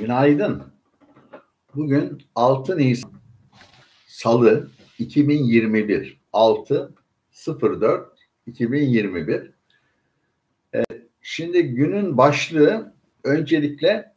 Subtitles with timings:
[0.00, 0.62] Günaydın.
[1.74, 3.12] Bugün 6 Nisan
[4.06, 6.94] Salı 2021 6
[7.62, 8.08] 04
[8.46, 9.50] 2021
[10.74, 10.82] ee,
[11.22, 14.12] Şimdi günün başlığı öncelikle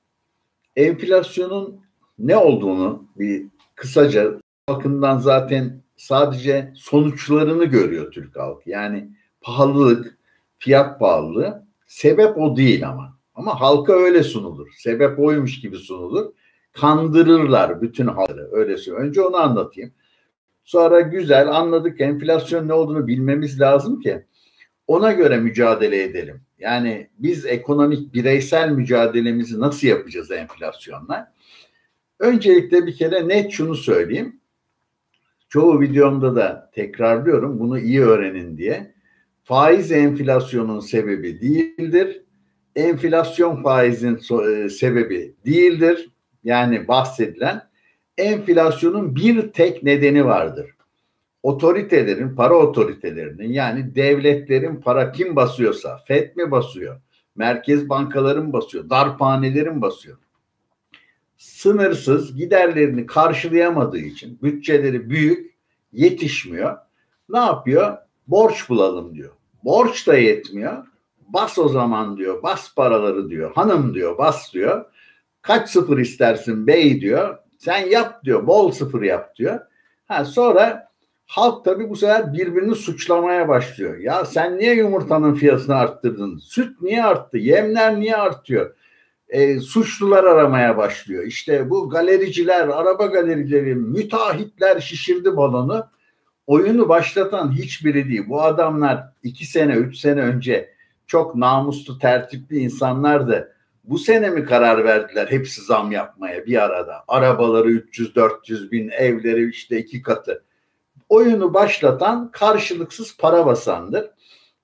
[0.75, 1.81] enflasyonun
[2.19, 4.31] ne olduğunu bir kısaca
[4.69, 8.69] bakımdan zaten sadece sonuçlarını görüyor Türk halkı.
[8.69, 9.09] Yani
[9.41, 10.17] pahalılık,
[10.57, 13.18] fiyat pahalılığı sebep o değil ama.
[13.39, 14.67] Ama halka öyle sunulur.
[14.77, 16.33] Sebep oymuş gibi sunulur.
[16.71, 18.49] Kandırırlar bütün halkı.
[18.51, 18.91] Öyle.
[18.91, 19.91] Önce onu anlatayım.
[20.63, 24.25] Sonra güzel anladık enflasyon ne olduğunu bilmemiz lazım ki
[24.87, 26.41] ona göre mücadele edelim.
[26.59, 31.33] Yani biz ekonomik bireysel mücadelemizi nasıl yapacağız enflasyonla?
[32.19, 34.39] Öncelikle bir kere net şunu söyleyeyim.
[35.49, 38.93] Çoğu videomda da tekrarlıyorum bunu iyi öğrenin diye.
[39.43, 42.21] Faiz enflasyonun sebebi değildir
[42.75, 46.09] enflasyon faizin e, sebebi değildir.
[46.43, 47.69] Yani bahsedilen
[48.17, 50.69] enflasyonun bir tek nedeni vardır.
[51.43, 57.01] Otoritelerin, para otoritelerinin yani devletlerin para kim basıyorsa, FED mi basıyor,
[57.35, 60.17] merkez bankaların basıyor, darphanelerin basıyor.
[61.37, 65.55] Sınırsız giderlerini karşılayamadığı için bütçeleri büyük,
[65.91, 66.77] yetişmiyor.
[67.29, 67.97] Ne yapıyor?
[68.27, 69.31] Borç bulalım diyor.
[69.63, 70.83] Borç da yetmiyor
[71.33, 72.43] bas o zaman diyor.
[72.43, 73.51] Bas paraları diyor.
[73.55, 74.85] Hanım diyor bas diyor.
[75.41, 77.37] Kaç sıfır istersin bey diyor.
[77.57, 78.47] Sen yap diyor.
[78.47, 79.59] Bol sıfır yap diyor.
[80.07, 80.89] Ha sonra
[81.25, 83.97] halk tabi bu sefer birbirini suçlamaya başlıyor.
[83.97, 86.37] Ya sen niye yumurtanın fiyatını arttırdın?
[86.37, 87.37] Süt niye arttı?
[87.37, 88.75] Yemler niye artıyor?
[89.29, 91.23] E, suçlular aramaya başlıyor.
[91.23, 95.87] İşte bu galericiler, araba galerileri, müteahhitler şişirdi balonu.
[96.47, 98.23] Oyunu başlatan hiçbiri değil.
[98.29, 100.73] Bu adamlar iki sene, üç sene önce
[101.09, 103.55] çok namuslu, tertipli insanlardı.
[103.83, 107.03] Bu sene mi karar verdiler hepsi zam yapmaya bir arada?
[107.07, 110.43] Arabaları 300-400 bin, evleri işte iki katı.
[111.09, 114.09] Oyunu başlatan karşılıksız para basandır.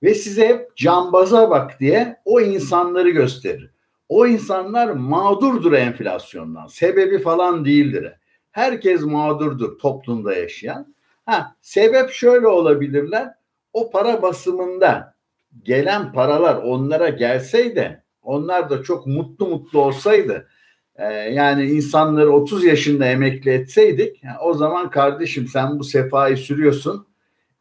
[0.02, 3.70] Ve size hep cambaza bak diye o insanları gösterir.
[4.08, 6.66] O insanlar mağdurdur enflasyondan.
[6.66, 8.12] Sebebi falan değildir.
[8.50, 10.94] Herkes mağdurdur toplumda yaşayan.
[11.26, 13.34] Ha, sebep şöyle olabilirler.
[13.72, 15.15] O para basımında
[15.62, 20.48] gelen paralar onlara gelseydi onlar da çok mutlu mutlu olsaydı
[20.96, 27.06] e, yani insanları 30 yaşında emekli etseydik yani o zaman kardeşim sen bu sefayı sürüyorsun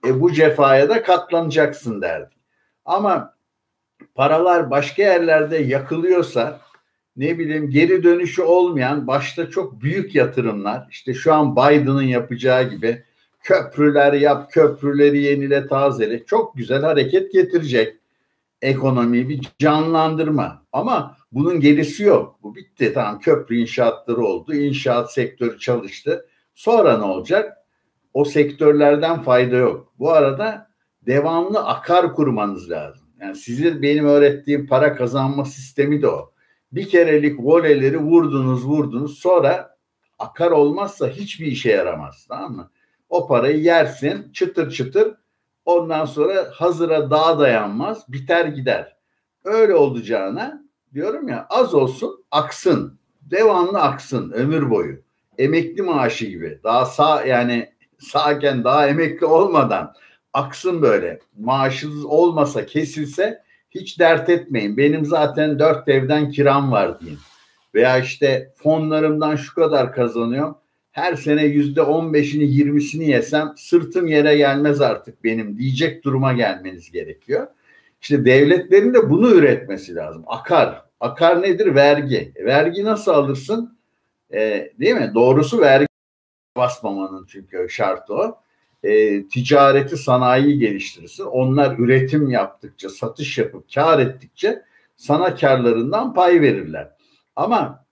[0.08, 2.38] e, bu cefaya da katlanacaksın derdik.
[2.86, 3.36] Ama
[4.16, 6.62] paralar başka yerlerde yakılıyorsa
[7.18, 13.04] ne bileyim geri dönüşü olmayan başta çok büyük yatırımlar işte şu an Biden'ın yapacağı gibi
[13.46, 16.26] köprüler yap, köprüleri yenile, tazele.
[16.26, 17.98] Çok güzel hareket getirecek
[18.62, 20.66] ekonomiyi bir canlandırma.
[20.72, 22.40] Ama bunun gerisi yok.
[22.44, 22.92] Bu bitti.
[22.94, 24.54] Tamam köprü inşaatları oldu.
[24.54, 26.26] İnşaat sektörü çalıştı.
[26.56, 27.58] Sonra ne olacak?
[28.14, 29.94] O sektörlerden fayda yok.
[30.00, 30.70] Bu arada
[31.06, 33.08] devamlı akar kurmanız lazım.
[33.22, 36.32] Yani sizin benim öğrettiğim para kazanma sistemi de o.
[36.72, 39.78] Bir kerelik voleleri vurdunuz vurdunuz sonra
[40.20, 42.26] akar olmazsa hiçbir işe yaramaz.
[42.30, 42.72] Tamam mı?
[43.10, 45.14] O parayı yersin çıtır çıtır.
[45.66, 48.96] Ondan sonra hazıra daha dayanmaz biter gider.
[49.44, 53.00] Öyle olacağına diyorum ya az olsun aksın.
[53.22, 55.02] Devamlı aksın ömür boyu.
[55.38, 56.60] Emekli maaşı gibi.
[56.64, 59.94] Daha sağ yani sağken daha emekli olmadan
[60.34, 61.20] aksın böyle.
[61.40, 64.78] Maaşınız olmasa kesilse hiç dert etmeyin.
[64.78, 67.20] Benim zaten dört evden kiram var diyeyim.
[67.76, 70.58] Veya işte fonlarımdan şu kadar kazanıyorum
[70.96, 76.92] her sene yüzde on beşini yirmisini yesem sırtım yere gelmez artık benim diyecek duruma gelmeniz
[76.92, 77.48] gerekiyor.
[78.02, 80.24] İşte devletlerin de bunu üretmesi lazım.
[80.28, 80.82] Akar.
[81.00, 81.76] Akar nedir?
[81.76, 82.34] Vergi.
[82.40, 83.78] Vergi nasıl alırsın?
[84.34, 85.12] Ee, değil mi?
[85.16, 85.88] Doğrusu vergi
[86.58, 88.38] basmamanın çünkü şartı o.
[88.84, 91.24] Ee, ticareti, sanayiyi geliştirirsin.
[91.24, 94.62] Onlar üretim yaptıkça, satış yapıp kar ettikçe
[94.96, 96.90] sana karlarından pay verirler.
[97.36, 97.85] Ama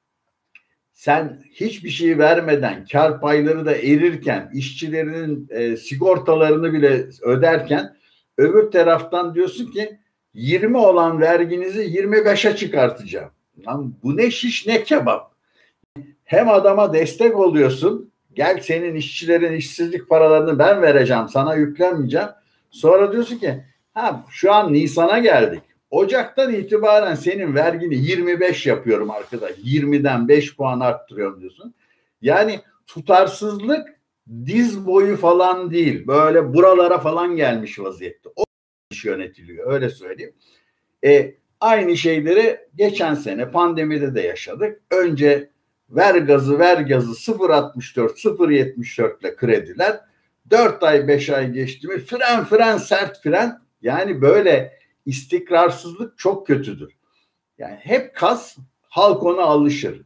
[0.94, 7.96] sen hiçbir şey vermeden kar payları da erirken işçilerinin e, sigortalarını bile öderken
[8.38, 10.00] öbür taraftan diyorsun ki
[10.34, 13.32] 20 olan verginizi 25'e çıkartacağım.
[13.68, 15.34] Lan bu ne şiş ne kebap.
[16.24, 18.12] Hem adama destek oluyorsun.
[18.34, 21.30] Gel senin işçilerin işsizlik paralarını ben vereceğim.
[21.30, 22.28] Sana yüklenmeyeceğim.
[22.72, 23.64] Sonra diyorsun ki
[23.94, 25.62] ha şu an Nisan'a geldik.
[25.94, 29.52] Ocaktan itibaren senin vergini 25 yapıyorum arkadaş.
[29.52, 31.74] 20'den 5 puan arttırıyorum diyorsun.
[32.22, 33.88] Yani tutarsızlık
[34.46, 36.08] diz boyu falan değil.
[36.08, 38.30] Böyle buralara falan gelmiş vaziyette.
[38.36, 38.44] O
[38.92, 40.34] iş yönetiliyor öyle söyleyeyim.
[41.06, 44.82] E, aynı şeyleri geçen sene pandemide de yaşadık.
[44.92, 45.50] Önce
[45.90, 50.00] ver gazı ver gazı 0.64 0.74 ile krediler
[50.50, 56.94] 4 ay 5 ay geçti mi fren fren sert fren yani böyle istikrarsızlık çok kötüdür.
[57.58, 58.58] Yani hep kas
[58.90, 60.02] halk ona alışır.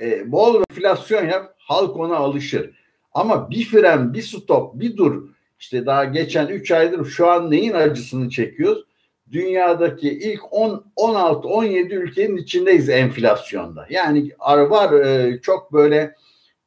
[0.00, 2.70] E, bol enflasyon yap halk ona alışır.
[3.12, 5.28] Ama bir fren bir stop bir dur
[5.58, 8.84] işte daha geçen 3 aydır şu an neyin acısını çekiyoruz?
[9.32, 13.86] Dünyadaki ilk 10, 16, 17 ülkenin içindeyiz enflasyonda.
[13.90, 14.30] Yani
[14.70, 16.14] var e, çok böyle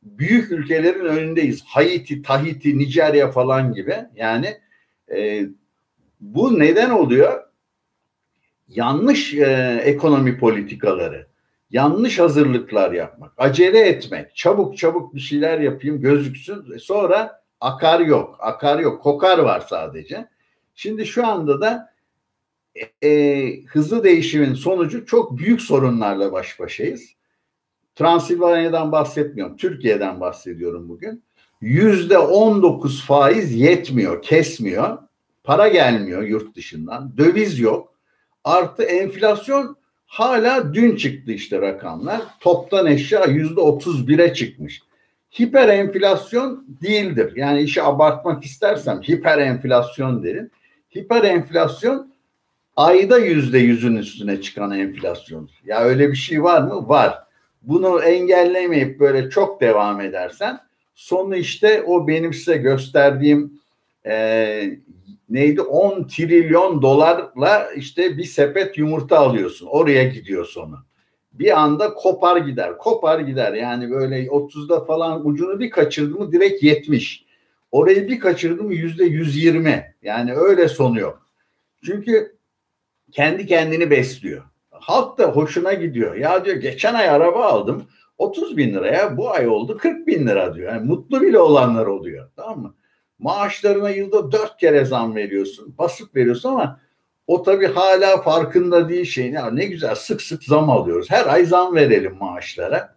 [0.03, 1.63] büyük ülkelerin önündeyiz.
[1.65, 3.95] Haiti, Tahiti, Nijerya falan gibi.
[4.15, 4.57] Yani
[5.11, 5.45] e,
[6.19, 7.48] bu neden oluyor?
[8.69, 11.27] Yanlış e, ekonomi politikaları,
[11.71, 16.77] yanlış hazırlıklar yapmak, acele etmek, çabuk çabuk bir şeyler yapayım gözüksün.
[16.77, 20.27] Sonra akar yok, akar yok, kokar var sadece.
[20.75, 21.93] Şimdi şu anda da
[23.03, 27.09] e, hızlı değişimin sonucu çok büyük sorunlarla baş başayız.
[27.95, 29.57] Transilvanya'dan bahsetmiyorum.
[29.57, 31.23] Türkiye'den bahsediyorum bugün.
[31.61, 34.97] Yüzde on dokuz faiz yetmiyor, kesmiyor.
[35.43, 37.17] Para gelmiyor yurt dışından.
[37.17, 37.88] Döviz yok.
[38.49, 42.21] Artı enflasyon hala dün çıktı işte rakamlar.
[42.39, 44.81] Toptan eşya yüzde otuz bire çıkmış.
[45.39, 47.33] Hiper enflasyon değildir.
[47.35, 50.49] Yani işi abartmak istersem hiper enflasyon derim.
[50.95, 52.13] Hiper enflasyon
[52.75, 55.49] ayda yüzde yüzün üstüne çıkan enflasyon.
[55.65, 56.89] Ya öyle bir şey var mı?
[56.89, 57.23] Var
[57.61, 60.59] bunu engellemeyip böyle çok devam edersen
[60.95, 63.61] sonu işte o benim size gösterdiğim
[64.05, 64.63] e,
[65.29, 69.67] neydi 10 trilyon dolarla işte bir sepet yumurta alıyorsun.
[69.67, 70.75] Oraya gidiyor sonu.
[71.33, 72.77] Bir anda kopar gider.
[72.77, 73.53] Kopar gider.
[73.53, 77.25] Yani böyle 30'da falan ucunu bir kaçırdı mı direkt 70.
[77.71, 79.95] Orayı bir kaçırdı mı yüzde 120.
[80.01, 81.29] Yani öyle sonu yok.
[81.85, 82.37] Çünkü
[83.11, 84.43] kendi kendini besliyor
[84.79, 86.15] halk da hoşuna gidiyor.
[86.15, 87.83] Ya diyor geçen ay araba aldım
[88.17, 90.73] 30 bin liraya bu ay oldu 40 bin lira diyor.
[90.73, 92.75] Yani mutlu bile olanlar oluyor tamam mı?
[93.19, 96.79] Maaşlarına yılda dört kere zam veriyorsun basıp veriyorsun ama
[97.27, 99.31] o tabii hala farkında değil şey.
[99.31, 101.11] Ya ne güzel sık sık zam alıyoruz.
[101.11, 102.95] Her ay zam verelim maaşlara.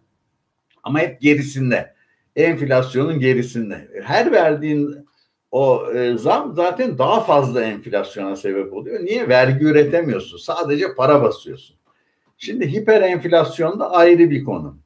[0.83, 1.93] Ama hep gerisinde.
[2.35, 3.89] Enflasyonun gerisinde.
[4.03, 5.07] Her verdiğin
[5.51, 9.05] o e, zam zaten daha fazla enflasyona sebep oluyor.
[9.05, 9.29] Niye?
[9.29, 10.37] Vergi üretemiyorsun.
[10.37, 11.75] Sadece para basıyorsun.
[12.37, 14.77] Şimdi hiper enflasyon da ayrı bir konu.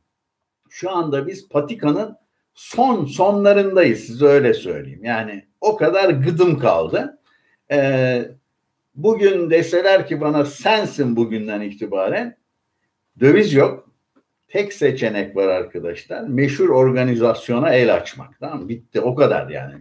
[0.69, 2.17] Şu anda biz patikanın
[2.57, 5.03] son sonlarındayız size öyle söyleyeyim.
[5.03, 7.19] Yani o kadar gıdım kaldı.
[7.71, 8.25] Ee,
[8.95, 12.37] bugün deseler ki bana sensin bugünden itibaren
[13.19, 13.89] döviz yok.
[14.47, 16.21] Tek seçenek var arkadaşlar.
[16.21, 18.39] Meşhur organizasyona el açmak.
[18.39, 19.73] Tamam Bitti o kadar yani.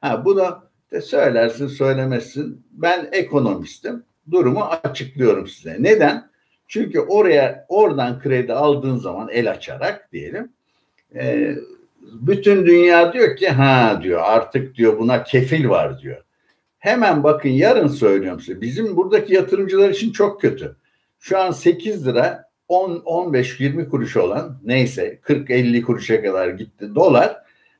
[0.00, 2.66] Ha, bunu de söylersin söylemezsin.
[2.70, 4.04] Ben ekonomistim.
[4.30, 5.76] Durumu açıklıyorum size.
[5.78, 6.30] Neden?
[6.68, 10.52] Çünkü oraya oradan kredi aldığın zaman el açarak diyelim
[11.14, 11.54] e,
[12.02, 16.24] bütün dünya diyor ki ha diyor artık diyor buna kefil var diyor.
[16.78, 20.76] Hemen bakın yarın söylüyorum size bizim buradaki yatırımcılar için çok kötü.
[21.18, 26.94] Şu an 8 lira 10 15 20 kuruş olan neyse 40 50 kuruşa kadar gitti
[26.94, 27.36] dolar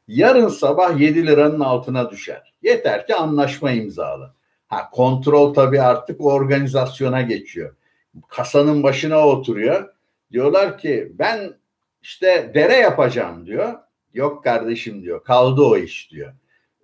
[0.08, 2.52] yarın sabah 7 liranın altına düşer.
[2.62, 4.34] Yeter ki anlaşma imzalı.
[4.68, 7.74] Ha kontrol tabii artık organizasyona geçiyor
[8.28, 9.94] kasanın başına oturuyor.
[10.32, 11.54] Diyorlar ki ben
[12.02, 13.74] işte dere yapacağım diyor.
[14.14, 15.24] Yok kardeşim diyor.
[15.24, 16.32] Kaldı o iş diyor.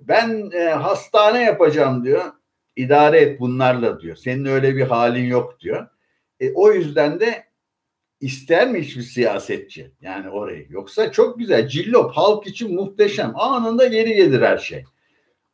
[0.01, 2.25] Ben e, hastane yapacağım diyor.
[2.77, 4.17] İdare et bunlarla diyor.
[4.17, 5.87] Senin öyle bir halin yok diyor.
[6.41, 7.45] E, o yüzden de
[8.21, 10.67] ister mi hiçbir siyasetçi yani orayı?
[10.71, 11.69] Yoksa çok güzel.
[11.69, 13.33] Cillop halk için muhteşem.
[13.35, 14.85] Anında geri gelir her şey.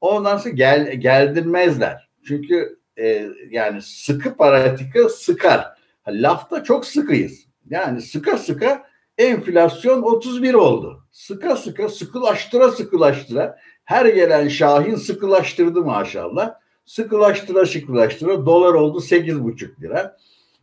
[0.01, 2.09] Ondan sonra gel, geldirmezler.
[2.27, 5.79] Çünkü e, yani sıkı paratika sıkar.
[6.09, 7.47] Lafta çok sıkıyız.
[7.71, 8.87] Yani sıka sıka
[9.19, 11.01] enflasyon 31 oldu.
[11.13, 16.55] Sıka sıka sıkılaştıra sıkılaştıra her gelen Şahin sıkılaştırdı maşallah.
[16.85, 20.17] Sıkılaştıra sıkılaştıra dolar oldu 8,5 lira.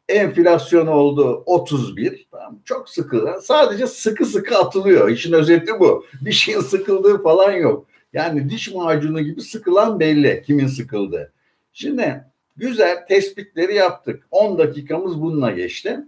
[0.10, 2.28] Enflasyon oldu 31.
[2.32, 3.40] Tamam, çok sıkı.
[3.44, 5.10] Sadece sıkı sıkı atılıyor.
[5.10, 6.06] İşin özeti bu.
[6.22, 7.86] Bir şeyin sıkıldığı falan yok.
[8.14, 11.34] Yani diş macunu gibi sıkılan belli kimin sıkıldığı.
[11.74, 12.24] Şimdi
[12.58, 14.28] güzel tespitleri yaptık.
[14.32, 16.00] 10 dakikamız bununla geçti.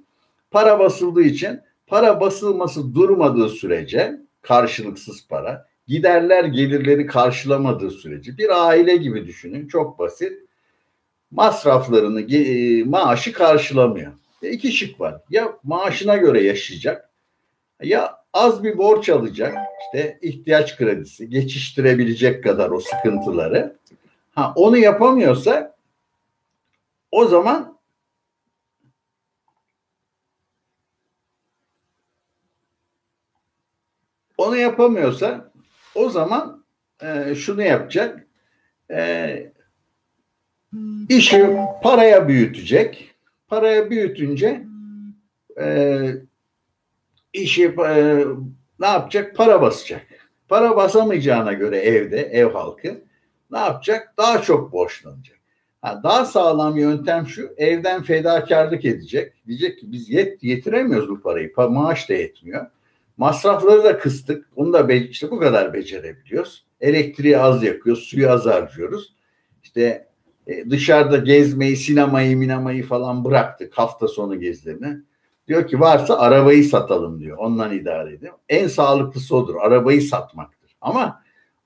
[0.52, 1.62] Para basıldığı için
[1.94, 10.00] para basılması durmadığı sürece karşılıksız para, giderler gelirleri karşılamadığı sürece bir aile gibi düşünün çok
[10.00, 10.34] basit.
[11.32, 14.14] Masraflarını, e, maaşı karşılamıyor.
[14.44, 15.22] E iki şık var.
[15.30, 17.10] Ya maaşına göre yaşayacak
[17.84, 23.78] ya az bir borç alacak işte ihtiyaç kredisi geçiştirebilecek kadar o sıkıntıları.
[24.32, 25.76] Ha onu yapamıyorsa
[27.12, 27.73] o zaman
[34.44, 35.52] onu yapamıyorsa
[35.96, 36.66] o zaman
[37.02, 38.28] e, şunu yapacak.
[38.92, 39.54] E,
[41.10, 43.16] işi paraya büyütecek.
[43.48, 44.64] Paraya büyütünce
[45.62, 45.98] e,
[47.34, 48.26] işi e,
[48.80, 49.36] ne yapacak?
[49.36, 50.02] Para basacak.
[50.48, 53.04] Para basamayacağına göre evde, ev halkı
[53.52, 54.14] ne yapacak?
[54.18, 55.38] Daha çok borçlanacak.
[55.82, 59.34] Ha, daha sağlam yöntem şu, evden fedakarlık edecek.
[59.48, 62.66] Diyecek ki biz yet, yetiremiyoruz bu parayı, pa maaş da yetmiyor.
[63.18, 66.66] Masrafları da kıstık, onu da işte bu kadar becerebiliyoruz.
[66.82, 69.16] Elektriği az yakıyoruz, suyu az harcıyoruz.
[69.64, 70.08] İşte
[70.48, 74.98] e, dışarıda gezmeyi, sinemayı, minamayı falan bıraktık hafta sonu gezilerini.
[75.48, 77.38] Diyor ki varsa arabayı satalım diyor.
[77.38, 78.30] Ondan idare edin.
[78.50, 79.56] En sağlıklısı odur.
[79.56, 80.76] Arabayı satmaktır.
[80.82, 81.24] Ama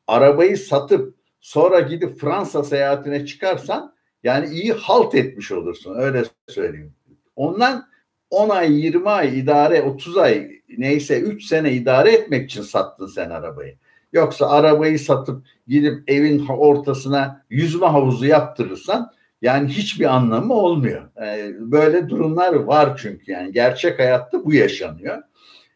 [0.07, 5.95] arabayı satıp sonra gidip Fransa seyahatine çıkarsan yani iyi halt etmiş olursun.
[5.95, 6.93] Öyle söyleyeyim.
[7.35, 7.87] Ondan
[8.29, 13.29] 10 ay, 20 ay idare, 30 ay neyse 3 sene idare etmek için sattın sen
[13.29, 13.75] arabayı.
[14.13, 21.09] Yoksa arabayı satıp gidip evin ortasına yüzme havuzu yaptırırsan yani hiçbir anlamı olmuyor.
[21.21, 25.17] Ee, böyle durumlar var çünkü yani gerçek hayatta bu yaşanıyor.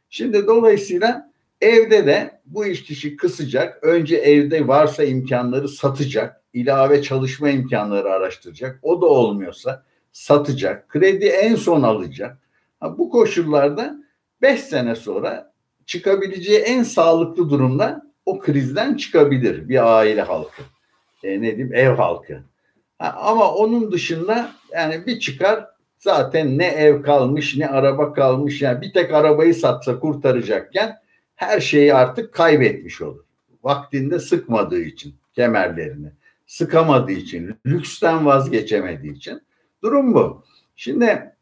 [0.09, 1.31] Şimdi dolayısıyla
[1.61, 3.83] evde de bu iş kişi kısacak.
[3.83, 6.41] Önce evde varsa imkanları satacak.
[6.53, 8.79] ilave çalışma imkanları araştıracak.
[8.81, 10.89] O da olmuyorsa satacak.
[10.89, 12.37] Kredi en son alacak.
[12.81, 13.95] Ha, bu koşullarda
[14.41, 15.53] 5 sene sonra
[15.85, 20.61] çıkabileceği en sağlıklı durumda o krizden çıkabilir bir aile halkı.
[21.23, 22.43] E, ne diyeyim ev halkı.
[22.99, 25.65] Ha, ama onun dışında yani bir çıkar
[25.97, 30.97] zaten ne ev kalmış ne araba kalmış yani bir tek arabayı satsa kurtaracakken
[31.35, 33.23] her şeyi artık kaybetmiş olur.
[33.63, 36.11] Vaktinde sıkmadığı için kemerlerini,
[36.47, 39.41] sıkamadığı için, lüksten vazgeçemediği için.
[39.83, 40.43] Durum bu.
[40.75, 41.33] Şimdi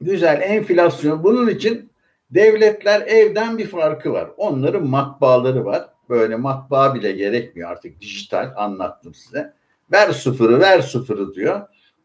[0.00, 1.90] güzel enflasyon bunun için
[2.30, 4.30] devletler evden bir farkı var.
[4.36, 5.88] Onların matbaaları var.
[6.08, 9.52] Böyle matbaa bile gerekmiyor artık dijital anlattım size.
[9.92, 11.60] Ver sıfırı ver sıfırı diyor.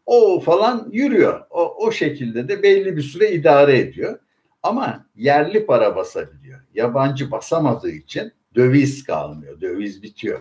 [0.06, 1.40] O falan yürüyor.
[1.50, 4.18] O, o şekilde de belli bir süre idare ediyor.
[4.62, 6.60] Ama yerli para basabiliyor.
[6.74, 9.60] Yabancı basamadığı için döviz kalmıyor.
[9.60, 10.40] Döviz bitiyor.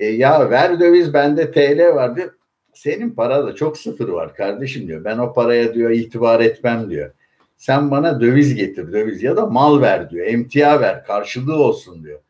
[0.00, 2.30] E ya ver döviz bende TL var diyor.
[2.78, 5.04] Senin parada çok sıfır var kardeşim diyor.
[5.04, 7.10] Ben o paraya diyor itibar etmem diyor.
[7.56, 10.26] Sen bana döviz getir döviz ya da mal ver diyor.
[10.26, 12.20] Emtia ver karşılığı olsun diyor.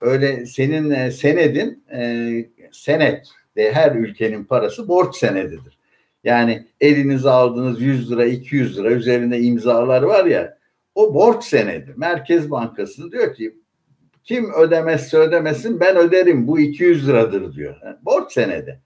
[0.00, 2.30] Öyle senin e, senedin e,
[2.72, 5.78] senet de her ülkenin parası borç senedidir.
[6.24, 10.58] Yani elinize aldığınız 100 lira 200 lira üzerinde imzalar var ya
[10.94, 11.94] o borç senedi.
[11.96, 13.54] Merkez Bankası diyor ki
[14.24, 17.76] kim ödemezse ödemesin ben öderim bu 200 liradır diyor.
[17.84, 18.80] Yani borç senedi.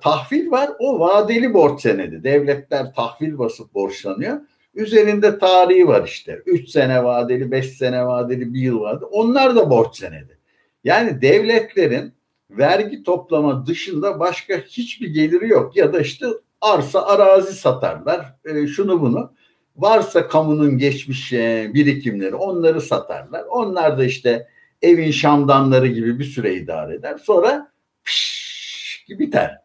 [0.00, 2.24] Tahvil var o vadeli borç senedi.
[2.24, 4.40] Devletler tahvil basıp borçlanıyor.
[4.74, 6.42] Üzerinde tarihi var işte.
[6.46, 9.04] 3 sene vadeli, 5 sene vadeli, 1 yıl vadeli.
[9.04, 10.38] Onlar da borç senedi.
[10.84, 12.12] Yani devletlerin
[12.50, 15.76] vergi toplama dışında başka hiçbir geliri yok.
[15.76, 16.26] Ya da işte
[16.60, 18.34] arsa arazi satarlar.
[18.44, 19.32] E, şunu bunu.
[19.76, 23.44] Varsa kamunun geçmiş e, birikimleri onları satarlar.
[23.44, 24.48] Onlar da işte
[24.82, 27.18] evin şamdanları gibi bir süre idare eder.
[27.18, 27.72] Sonra
[28.04, 29.63] pişş, biter.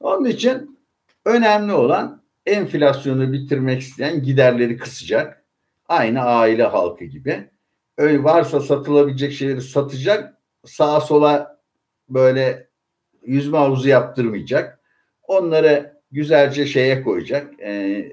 [0.00, 0.78] Onun için
[1.24, 5.42] önemli olan enflasyonu bitirmek isteyen giderleri kısacak.
[5.88, 7.50] Aynı aile halkı gibi.
[7.98, 10.34] Öyle varsa satılabilecek şeyleri satacak.
[10.64, 11.60] Sağa sola
[12.08, 12.68] böyle
[13.26, 14.80] yüzme havuzu yaptırmayacak.
[15.22, 17.60] Onları güzelce şeye koyacak.
[17.60, 18.04] E,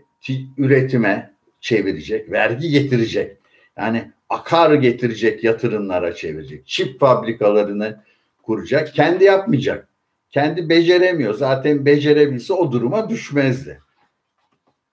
[0.57, 2.31] üretime çevirecek.
[2.31, 3.37] Vergi getirecek.
[3.77, 6.67] Yani akar getirecek yatırımlara çevirecek.
[6.67, 8.03] Çip fabrikalarını
[8.43, 8.93] kuracak.
[8.93, 9.87] Kendi yapmayacak.
[10.33, 11.33] Kendi beceremiyor.
[11.33, 13.81] Zaten becerebilse o duruma düşmezdi.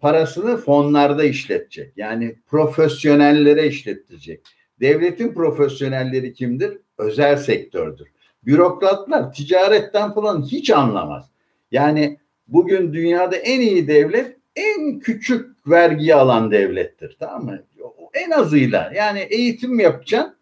[0.00, 1.92] Parasını fonlarda işletecek.
[1.96, 4.40] Yani profesyonellere işlettirecek.
[4.80, 6.78] Devletin profesyonelleri kimdir?
[6.98, 8.08] Özel sektördür.
[8.46, 11.30] Bürokratlar ticaretten falan hiç anlamaz.
[11.70, 12.18] Yani
[12.48, 17.16] bugün dünyada en iyi devlet en küçük vergi alan devlettir.
[17.20, 17.62] Tamam mı?
[18.14, 20.36] En azıyla yani eğitim yapacaksın.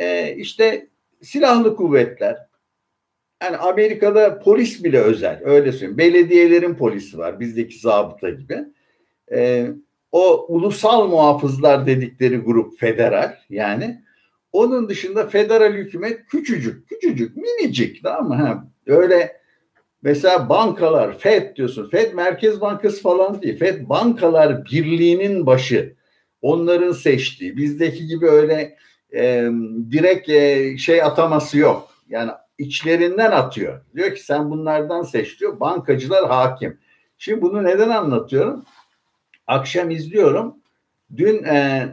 [0.00, 0.86] E, işte
[1.22, 2.47] silahlı kuvvetler,
[3.42, 5.98] yani Amerika'da polis bile özel öyle söyleyeyim.
[5.98, 8.64] Belediyelerin polisi var bizdeki zabıta gibi.
[9.32, 9.70] Ee,
[10.12, 14.02] o ulusal muhafızlar dedikleri grup federal yani.
[14.52, 18.34] Onun dışında federal hükümet küçücük, küçücük, minicik tamam mı?
[18.34, 19.40] Ha, öyle
[20.02, 21.88] mesela bankalar, FED diyorsun.
[21.88, 23.58] FED Merkez Bankası falan değil.
[23.58, 25.96] FED Bankalar Birliği'nin başı.
[26.42, 27.56] Onların seçtiği.
[27.56, 28.76] Bizdeki gibi öyle
[29.14, 29.48] e,
[29.90, 31.88] direkt e, şey ataması yok.
[32.08, 33.80] Yani içlerinden atıyor.
[33.94, 35.60] Diyor ki sen bunlardan seç diyor.
[35.60, 36.78] Bankacılar hakim.
[37.18, 38.64] Şimdi bunu neden anlatıyorum?
[39.46, 40.56] Akşam izliyorum.
[41.16, 41.88] Dün e,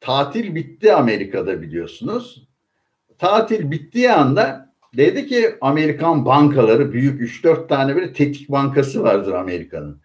[0.00, 2.48] tatil bitti Amerika'da biliyorsunuz.
[3.18, 10.00] Tatil bittiği anda dedi ki Amerikan bankaları büyük 3-4 tane böyle tetik bankası vardır Amerika'nın.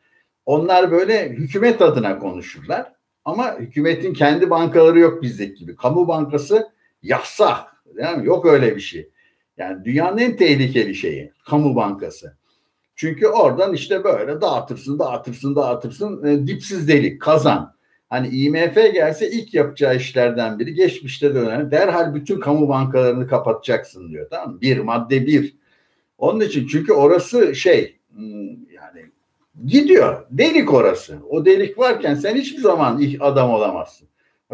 [0.45, 2.93] Onlar böyle hükümet adına konuşurlar.
[3.25, 5.75] Ama hükümetin kendi bankaları yok bizdeki gibi.
[5.75, 6.71] Kamu bankası
[7.85, 8.03] yasak.
[8.03, 9.09] Yani yok öyle bir şey.
[9.57, 12.37] Yani dünyanın en tehlikeli şeyi kamu bankası.
[12.95, 17.75] Çünkü oradan işte böyle dağıtırsın, dağıtırsın, dağıtırsın, e, dipsiz delik, kazan.
[18.09, 24.27] Hani IMF gelse ilk yapacağı işlerden biri geçmişte dönen derhal bütün kamu bankalarını kapatacaksın diyor.
[24.29, 24.61] Tamam mı?
[24.61, 25.55] Bir, madde bir.
[26.17, 29.05] Onun için çünkü orası şey hmm, yani
[29.65, 30.25] gidiyor.
[30.31, 31.17] Delik orası.
[31.29, 34.07] O delik varken sen hiçbir zaman adam olamazsın.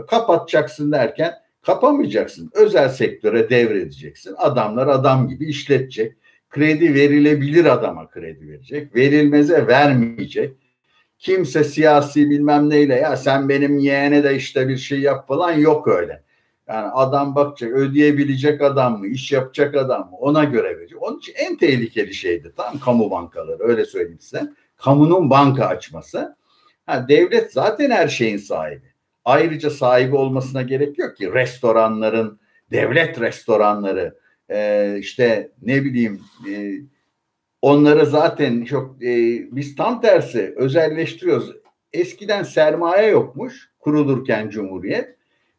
[0.07, 2.51] Kapatacaksın derken kapamayacaksın.
[2.53, 4.35] Özel sektöre devredeceksin.
[4.37, 6.15] Adamlar adam gibi işletecek.
[6.49, 8.95] Kredi verilebilir adama kredi verecek.
[8.95, 10.55] Verilmeze vermeyecek.
[11.19, 15.87] Kimse siyasi bilmem neyle ya sen benim yeğene de işte bir şey yap falan yok
[15.87, 16.23] öyle.
[16.67, 21.03] Yani adam bakacak ödeyebilecek adam mı iş yapacak adam mı ona göre verecek.
[21.03, 24.53] Onun için en tehlikeli şeydi tam kamu bankaları öyle söyleyeyim size.
[24.77, 26.35] Kamunun banka açması.
[26.85, 28.90] Ha, devlet zaten her şeyin sahibi.
[29.25, 32.39] Ayrıca sahibi olmasına gerek yok ki restoranların,
[32.71, 34.17] devlet restoranları,
[34.49, 36.73] e, işte ne bileyim e,
[37.61, 39.07] onları zaten çok e,
[39.51, 41.51] biz tam tersi özelleştiriyoruz.
[41.93, 45.15] Eskiden sermaye yokmuş kurulurken Cumhuriyet.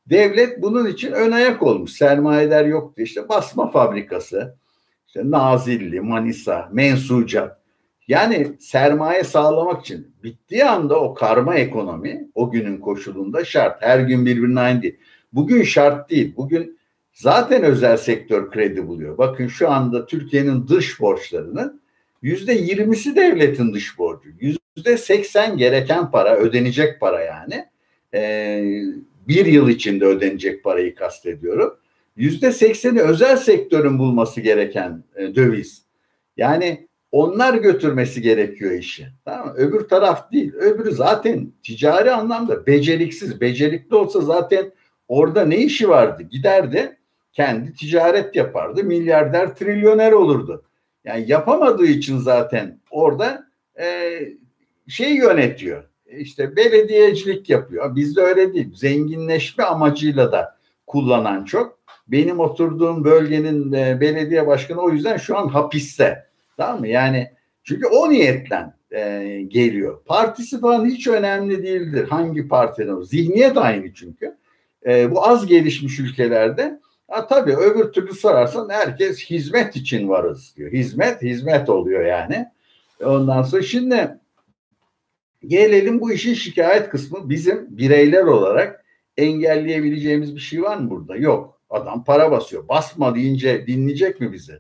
[0.06, 1.90] Devlet bunun için ön ayak olmuş.
[1.90, 3.02] Sermayeler yoktu.
[3.02, 4.56] İşte basma fabrikası,
[5.06, 7.61] işte Nazilli, Manisa, Mensucat.
[8.08, 13.82] Yani sermaye sağlamak için bittiği anda o karma ekonomi o günün koşulunda şart.
[13.82, 14.96] Her gün birbirine aynı değil.
[15.32, 16.34] Bugün şart değil.
[16.36, 16.78] Bugün
[17.12, 19.18] zaten özel sektör kredi buluyor.
[19.18, 21.82] Bakın şu anda Türkiye'nin dış borçlarının
[22.22, 24.28] yüzde yirmisi devletin dış borcu.
[24.40, 27.64] Yüzde seksen gereken para, ödenecek para yani.
[28.14, 28.82] Ee,
[29.28, 31.76] bir yıl içinde ödenecek parayı kastediyorum.
[32.16, 35.82] Yüzde sekseni özel sektörün bulması gereken e, döviz.
[36.36, 39.08] Yani onlar götürmesi gerekiyor işi.
[39.24, 39.54] Tamam mı?
[39.56, 40.54] Öbür taraf değil.
[40.54, 43.40] Öbürü zaten ticari anlamda beceriksiz.
[43.40, 44.72] Becerikli olsa zaten
[45.08, 46.22] orada ne işi vardı?
[46.22, 46.96] Giderdi
[47.32, 48.84] kendi ticaret yapardı.
[48.84, 50.64] Milyarder, trilyoner olurdu.
[51.04, 53.46] Yani yapamadığı için zaten orada
[53.80, 54.18] e,
[54.88, 55.84] şey yönetiyor.
[56.06, 57.96] İşte belediyecilik yapıyor.
[57.96, 58.74] Bizde öyle değil.
[58.74, 61.78] Zenginleşme amacıyla da kullanan çok.
[62.08, 66.31] Benim oturduğum bölgenin e, belediye başkanı o yüzden şu an hapiste.
[66.56, 66.88] Tamam mı?
[66.88, 67.30] Yani
[67.64, 70.04] çünkü o niyetle e, geliyor.
[70.04, 72.08] Partisi falan hiç önemli değildir.
[72.08, 73.02] Hangi partiden o?
[73.02, 74.36] Zihniyet aynı çünkü.
[74.86, 80.72] E, bu az gelişmiş ülkelerde Ha, tabii öbür türlü sorarsan herkes hizmet için varız diyor.
[80.72, 82.46] Hizmet, hizmet oluyor yani.
[83.04, 84.18] Ondan sonra şimdi
[85.46, 87.30] gelelim bu işin şikayet kısmı.
[87.30, 88.84] Bizim bireyler olarak
[89.16, 91.16] engelleyebileceğimiz bir şey var mı burada?
[91.16, 91.60] Yok.
[91.70, 92.68] Adam para basıyor.
[92.68, 94.58] Basma deyince dinleyecek mi bizi?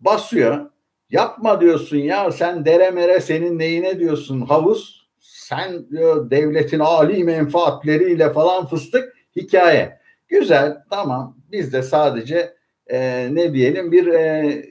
[0.00, 0.70] Basıyor.
[1.10, 5.08] Yapma diyorsun ya sen dere mere senin neyine diyorsun havuz.
[5.20, 10.00] Sen diyor devletin âli menfaatleriyle falan fıstık hikaye.
[10.28, 12.54] Güzel tamam biz de sadece
[12.86, 14.62] e, ne diyelim bir e,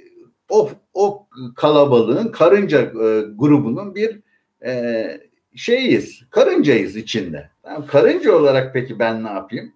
[0.50, 4.20] o, o kalabalığın karınca e, grubunun bir
[4.66, 5.06] e,
[5.56, 7.50] şeyiz karıncayız içinde.
[7.64, 9.74] Tamam, karınca olarak peki ben ne yapayım?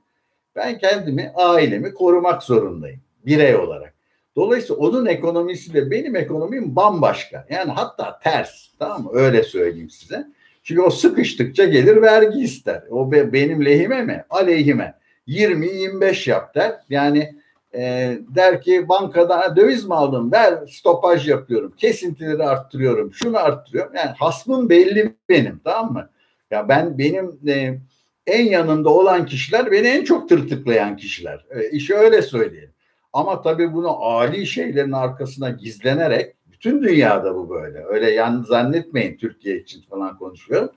[0.56, 3.92] Ben kendimi ailemi korumak zorundayım birey olarak.
[4.36, 7.46] Dolayısıyla onun ekonomisiyle benim ekonomim bambaşka.
[7.50, 8.67] Yani hatta ters.
[8.80, 9.10] Tamam mı?
[9.13, 10.28] Öyle söyleyeyim size.
[10.63, 12.84] Çünkü o sıkıştıkça gelir vergi ister.
[12.89, 14.26] O be, benim lehime mi?
[14.30, 14.93] Aleyhime.
[15.28, 16.76] 20-25 yap der.
[16.89, 17.36] Yani
[17.76, 20.32] e, der ki bankada döviz mi aldım?
[20.32, 21.74] Ver stopaj yapıyorum.
[21.78, 23.13] Kesintileri arttırıyorum.
[23.13, 23.96] Şunu arttırıyorum.
[23.96, 25.62] Yani hasmım belli benim.
[25.63, 26.10] Tamam mı?
[26.52, 27.80] Ya ben benim e,
[28.28, 31.46] en yanında olan kişiler beni en çok tırtıklayan kişiler.
[31.50, 32.72] E, işi öyle söyleyeyim.
[33.13, 37.86] Ama tabii bunu âli şeylerin arkasına gizlenerek bütün dünyada bu böyle.
[37.86, 40.69] Öyle yan zannetmeyin Türkiye için falan konuşuyorum.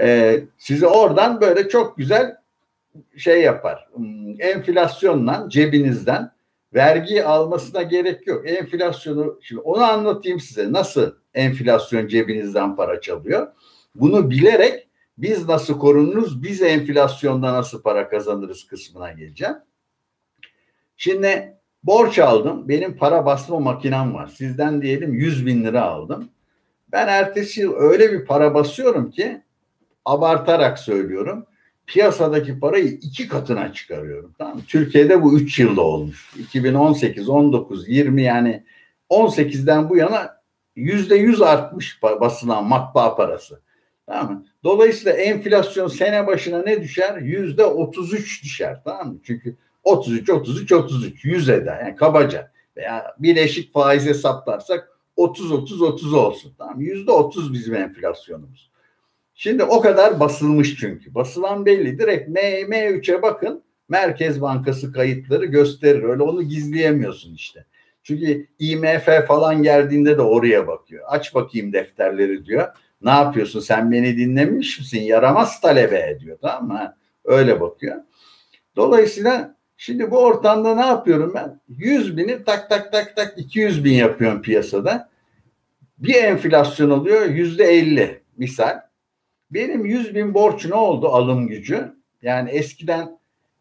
[0.00, 2.36] Ee, sizi oradan böyle çok güzel
[3.16, 3.88] şey yapar.
[3.94, 6.30] Hmm, enflasyonla cebinizden
[6.74, 8.50] vergi almasına gerek yok.
[8.50, 10.72] Enflasyonu şimdi onu anlatayım size.
[10.72, 13.52] Nasıl enflasyon cebinizden para çalıyor?
[13.94, 16.42] Bunu bilerek biz nasıl korunuruz?
[16.42, 19.56] Biz enflasyonda nasıl para kazanırız kısmına geleceğim.
[20.96, 22.68] Şimdi borç aldım.
[22.68, 24.26] Benim para basma makinem var.
[24.26, 26.28] Sizden diyelim 100 bin lira aldım.
[26.92, 29.42] Ben ertesi yıl öyle bir para basıyorum ki
[30.04, 31.46] abartarak söylüyorum
[31.86, 34.34] piyasadaki parayı iki katına çıkarıyorum.
[34.38, 34.62] Tamam mı?
[34.68, 36.30] Türkiye'de bu üç yılda olmuş.
[36.38, 38.64] 2018, 19, 20 yani
[39.10, 40.42] 18'den bu yana
[40.76, 43.60] yüzde yüz artmış basılan matbaa parası.
[44.06, 44.46] Tamam mı?
[44.64, 47.18] Dolayısıyla enflasyon sene başına ne düşer?
[47.18, 48.80] Yüzde 33 düşer.
[48.84, 49.18] Tamam mı?
[49.24, 51.80] Çünkü 33, 33, 33 yüz eder.
[51.84, 52.52] Yani kabaca.
[52.76, 56.54] Veya bileşik faiz hesaplarsak 30, 30, 30 olsun.
[56.58, 58.70] Tamam Yüzde 30 bizim enflasyonumuz.
[59.34, 61.14] Şimdi o kadar basılmış çünkü.
[61.14, 61.98] Basılan belli.
[61.98, 63.62] Direkt M, M3'e bakın.
[63.88, 66.02] Merkez Bankası kayıtları gösterir.
[66.02, 67.64] Öyle onu gizleyemiyorsun işte.
[68.02, 71.04] Çünkü IMF falan geldiğinde de oraya bakıyor.
[71.08, 72.68] Aç bakayım defterleri diyor.
[73.02, 75.00] Ne yapıyorsun sen beni dinlemiş misin?
[75.00, 76.96] Yaramaz talebe ediyor tamam mı?
[77.24, 77.96] Öyle bakıyor.
[78.76, 81.60] Dolayısıyla şimdi bu ortamda ne yapıyorum ben?
[81.68, 85.08] 100 bini tak tak tak tak 200 bin yapıyorum piyasada.
[85.98, 88.80] Bir enflasyon oluyor yüzde 50 misal.
[89.50, 91.92] Benim 100 bin borç ne oldu alım gücü?
[92.22, 93.18] Yani eskiden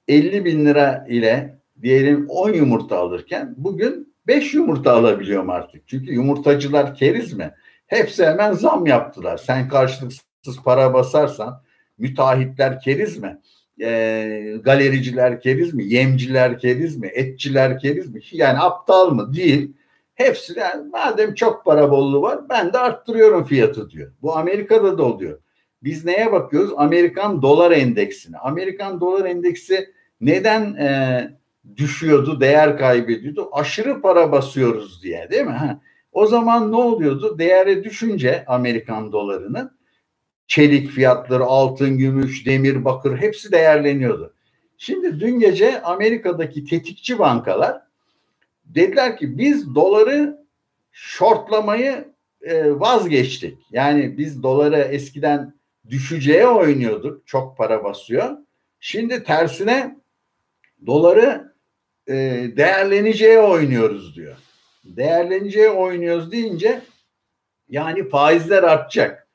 [0.08, 5.88] 50 bin lira ile diyelim 10 yumurta alırken bugün 5 yumurta alabiliyorum artık.
[5.88, 7.54] Çünkü yumurtacılar keriz mi?
[7.88, 9.38] Hepsi hemen zam yaptılar.
[9.38, 11.64] Sen karşılıksız para basarsan
[11.98, 13.40] müteahhitler keriz mi?
[13.82, 15.86] E, galericiler keriz mi?
[15.86, 17.08] Yemciler keriz mi?
[17.08, 18.22] Etçiler keriz mi?
[18.32, 19.34] Yani aptal mı?
[19.34, 19.72] Değil.
[20.16, 24.12] Hepsi yani madem çok para bolluğu var ben de arttırıyorum fiyatı diyor.
[24.22, 25.40] Bu Amerika'da da oluyor.
[25.84, 26.72] Biz neye bakıyoruz?
[26.78, 28.38] Amerikan dolar endeksine.
[28.38, 29.90] Amerikan dolar endeksi
[30.22, 31.30] neden e,
[31.78, 33.50] düşüyordu, değer kaybediyordu?
[33.52, 35.52] Aşırı para basıyoruz diye değil mi?
[35.52, 35.80] Ha.
[36.12, 37.40] O zaman ne oluyordu?
[37.40, 39.72] Değeri düşünce Amerikan dolarının
[40.52, 44.34] çelik fiyatları, altın, gümüş, demir, bakır hepsi değerleniyordu.
[44.78, 47.82] Şimdi dün gece Amerika'daki tetikçi bankalar
[48.66, 50.46] dediler ki biz doları
[50.92, 52.08] shortlamayı
[52.42, 53.58] e, vazgeçtik.
[53.72, 55.54] Yani biz doları eskiden
[55.90, 57.28] düşeceğe oynuyorduk.
[57.28, 58.38] Çok para basıyor.
[58.80, 60.00] Şimdi tersine
[60.86, 61.54] doları
[62.08, 62.14] e,
[62.58, 64.38] değerleneceğe oynuyoruz diyor.
[64.86, 66.82] Değerleneceğe oynuyoruz deyince
[67.70, 69.28] yani faizler artacak.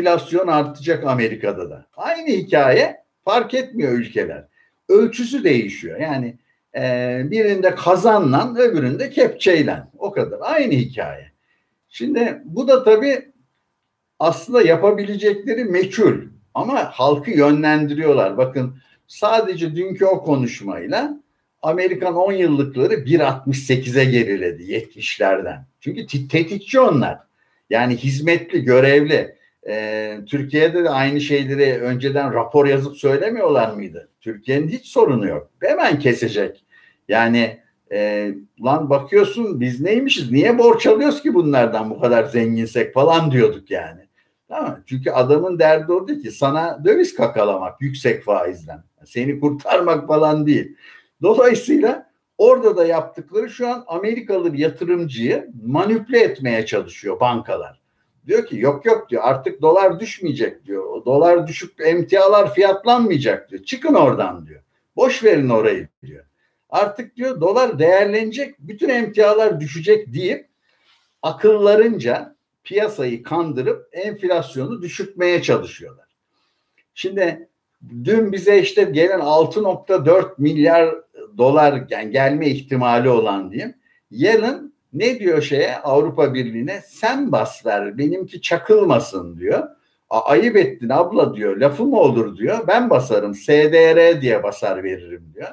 [0.00, 1.86] Enflasyon artacak Amerika'da da.
[1.96, 4.44] Aynı hikaye fark etmiyor ülkeler.
[4.88, 6.00] Ölçüsü değişiyor.
[6.00, 6.38] Yani
[6.76, 9.82] e, birinde kazanla öbüründe kepçeyle.
[9.98, 10.38] O kadar.
[10.42, 11.30] Aynı hikaye.
[11.88, 13.32] Şimdi bu da tabii
[14.18, 16.16] aslında yapabilecekleri meçhul
[16.54, 18.36] ama halkı yönlendiriyorlar.
[18.36, 21.20] Bakın sadece dünkü o konuşmayla
[21.62, 25.64] Amerikan 10 yıllıkları 1.68'e geriledi 70'lerden.
[25.80, 27.18] Çünkü tetikçi onlar.
[27.70, 29.39] Yani hizmetli, görevli.
[29.68, 34.08] Ee, Türkiye'de de aynı şeyleri önceden rapor yazıp söylemiyorlar mıydı?
[34.20, 35.50] Türkiye'nin hiç sorunu yok.
[35.60, 36.64] Hemen kesecek.
[37.08, 37.60] Yani
[37.92, 38.30] e,
[38.64, 40.30] lan bakıyorsun biz neymişiz?
[40.30, 44.00] Niye borç alıyoruz ki bunlardan bu kadar zenginsek falan diyorduk yani.
[44.48, 48.84] Tamam Çünkü adamın derdi o değil ki sana döviz kakalamak yüksek faizden.
[49.04, 50.76] Seni kurtarmak falan değil.
[51.22, 57.79] Dolayısıyla orada da yaptıkları şu an Amerikalı bir yatırımcıyı manipüle etmeye çalışıyor bankalar.
[58.26, 60.84] Diyor ki yok yok diyor artık dolar düşmeyecek diyor.
[60.84, 63.64] O dolar düşük emtialar fiyatlanmayacak diyor.
[63.64, 64.62] Çıkın oradan diyor.
[64.96, 66.24] Boş verin orayı diyor.
[66.70, 70.48] Artık diyor dolar değerlenecek bütün emtialar düşecek deyip
[71.22, 76.06] akıllarınca piyasayı kandırıp enflasyonu düşürtmeye çalışıyorlar.
[76.94, 77.48] Şimdi
[78.04, 80.94] dün bize işte gelen 6.4 milyar
[81.38, 83.74] dolar yani gelme ihtimali olan diyeyim.
[84.10, 89.68] Yarın ne diyor şeye Avrupa Birliği'ne sen bas ver benimki çakılmasın diyor.
[90.10, 95.32] A, ayıp ettin abla diyor lafı mı olur diyor ben basarım SDR diye basar veririm
[95.34, 95.48] diyor.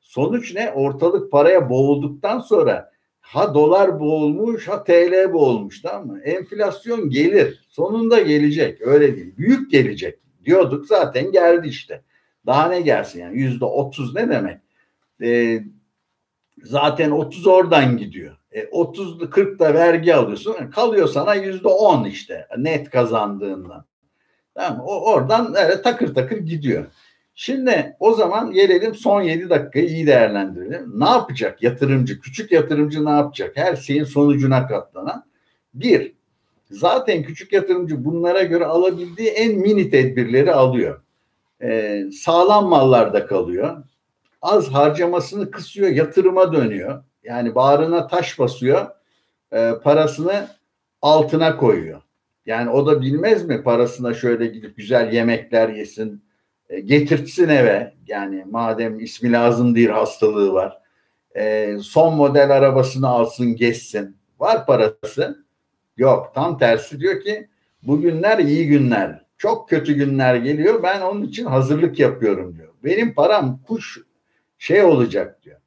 [0.00, 6.20] Sonuç ne ortalık paraya boğulduktan sonra ha dolar boğulmuş ha TL boğulmuş tamam mı?
[6.20, 12.02] Enflasyon gelir sonunda gelecek öyle değil büyük gelecek diyorduk zaten geldi işte.
[12.46, 14.58] Daha ne gelsin yani yüzde otuz ne demek?
[15.22, 15.62] Ee,
[16.62, 18.36] zaten otuz oradan gidiyor.
[18.52, 20.70] E, 30 40 da vergi alıyorsun.
[20.70, 23.84] Kalıyor sana yüzde on işte net kazandığından.
[24.54, 26.86] Tamam O oradan öyle takır takır gidiyor.
[27.34, 31.00] Şimdi o zaman gelelim son 7 dakikayı iyi değerlendirelim.
[31.00, 32.20] Ne yapacak yatırımcı?
[32.20, 33.56] Küçük yatırımcı ne yapacak?
[33.56, 35.24] Her şeyin sonucuna katlanan.
[35.74, 36.12] Bir,
[36.70, 41.02] zaten küçük yatırımcı bunlara göre alabildiği en mini tedbirleri alıyor.
[41.62, 43.84] Ee, sağlam mallarda kalıyor.
[44.42, 47.04] Az harcamasını kısıyor, yatırıma dönüyor.
[47.24, 48.86] Yani bağrına taş basıyor,
[49.52, 50.48] e, parasını
[51.02, 52.02] altına koyuyor.
[52.46, 56.24] Yani o da bilmez mi parasına şöyle gidip güzel yemekler yesin,
[56.68, 57.94] e, getirtsin eve.
[58.06, 60.78] Yani madem ismi lazım değil hastalığı var.
[61.36, 64.16] E, son model arabasını alsın geçsin.
[64.40, 65.44] Var parası.
[65.96, 67.48] Yok tam tersi diyor ki
[67.82, 69.22] bugünler iyi günler.
[69.38, 70.82] Çok kötü günler geliyor.
[70.82, 72.68] Ben onun için hazırlık yapıyorum diyor.
[72.84, 73.98] Benim param kuş
[74.58, 75.61] şey olacak diyor.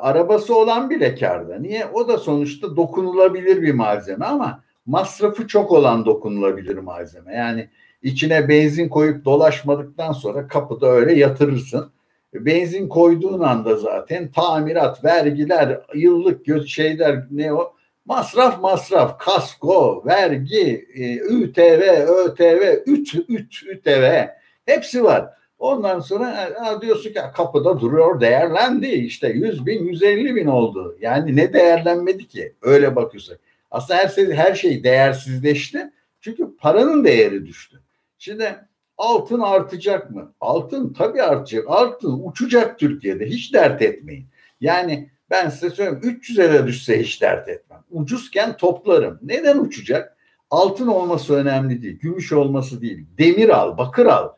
[0.00, 1.58] Arabası olan bile karda.
[1.58, 1.86] Niye?
[1.86, 7.34] O da sonuçta dokunulabilir bir malzeme ama masrafı çok olan dokunulabilir malzeme.
[7.34, 7.68] Yani
[8.02, 11.90] içine benzin koyup dolaşmadıktan sonra kapıda öyle yatırırsın.
[12.34, 17.74] Benzin koyduğun anda zaten tamirat, vergiler, yıllık şeyler ne o?
[18.04, 24.26] Masraf masraf, kasko, vergi, e, ÜTV, ÖTV, ÜT, ÜT, ÜTV
[24.66, 25.30] hepsi var.
[25.64, 30.96] Ondan sonra ha, diyorsun ki kapıda duruyor değerlendi işte 100 bin 150 bin oldu.
[31.00, 33.40] Yani ne değerlenmedi ki öyle bakıyorsak.
[33.70, 35.90] Aslında her şey, her şey değersizleşti.
[36.20, 37.82] Çünkü paranın değeri düştü.
[38.18, 38.56] Şimdi
[38.98, 40.32] altın artacak mı?
[40.40, 41.64] Altın tabii artacak.
[41.68, 43.26] Altın uçacak Türkiye'de.
[43.26, 44.26] Hiç dert etmeyin.
[44.60, 47.80] Yani ben size söyleyeyim 300'e de düşse hiç dert etmem.
[47.90, 49.18] Ucuzken toplarım.
[49.22, 50.16] Neden uçacak?
[50.50, 51.98] Altın olması önemli değil.
[51.98, 53.06] Gümüş olması değil.
[53.18, 54.28] Demir al, bakır al.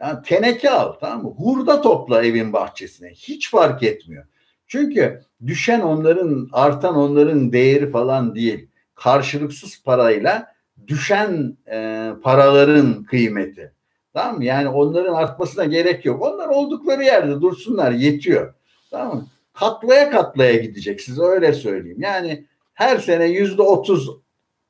[0.00, 1.34] Yani teneke al tamam mı?
[1.38, 3.10] Hurda topla evin bahçesine.
[3.10, 4.24] Hiç fark etmiyor.
[4.66, 8.68] Çünkü düşen onların, artan onların değeri falan değil.
[8.94, 10.54] Karşılıksız parayla
[10.86, 13.72] düşen e, paraların kıymeti.
[14.14, 14.44] Tamam mı?
[14.44, 16.22] Yani onların artmasına gerek yok.
[16.22, 18.54] Onlar oldukları yerde dursunlar yetiyor.
[18.90, 19.26] Tamam mı?
[19.52, 22.00] Katlaya katlaya gidecek size öyle söyleyeyim.
[22.00, 24.10] Yani her sene yüzde otuz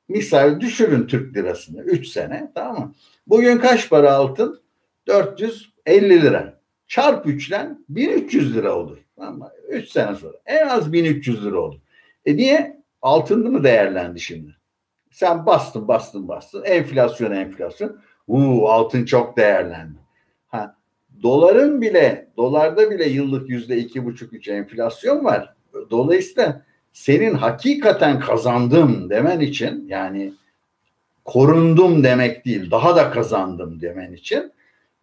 [0.07, 1.81] misal düşürün Türk lirasını.
[1.81, 2.95] Üç sene tamam mı?
[3.27, 4.61] Bugün kaç para altın?
[5.07, 6.59] 450 lira.
[6.87, 8.97] Çarp 3'den 1300 lira olur.
[9.17, 9.51] Mı?
[9.69, 10.37] 3 sene sonra.
[10.45, 11.79] En az 1300 lira olur.
[12.25, 12.77] E niye?
[13.01, 14.55] Altın mı değerlendi şimdi?
[15.11, 16.63] Sen bastın bastın bastın.
[16.63, 17.99] Enflasyon enflasyon.
[18.27, 19.97] Uuu altın çok değerlendi.
[20.47, 20.75] Ha,
[21.23, 25.53] doların bile dolarda bile yıllık yüzde iki buçuk üç enflasyon var.
[25.89, 26.61] Dolayısıyla
[26.93, 30.33] senin hakikaten kazandım demen için yani
[31.25, 34.51] korundum demek değil daha da kazandım demen için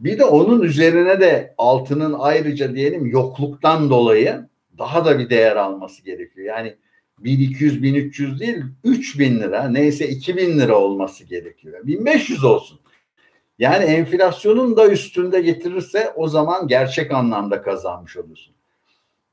[0.01, 6.05] bir de onun üzerine de altının ayrıca diyelim yokluktan dolayı daha da bir değer alması
[6.05, 6.47] gerekiyor.
[6.47, 6.77] Yani
[7.19, 11.87] 1200 1300 değil 3000 lira neyse 2000 lira olması gerekiyor.
[11.87, 12.81] 1500 olsun.
[13.59, 18.55] Yani enflasyonun da üstünde getirirse o zaman gerçek anlamda kazanmış olursun.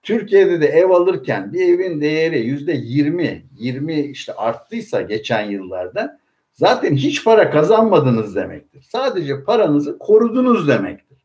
[0.04, 6.21] Türkiye'de de ev alırken bir evin değeri yüzde 20, 20 işte arttıysa geçen yıllarda
[6.62, 8.88] zaten hiç para kazanmadınız demektir.
[8.92, 11.18] Sadece paranızı korudunuz demektir.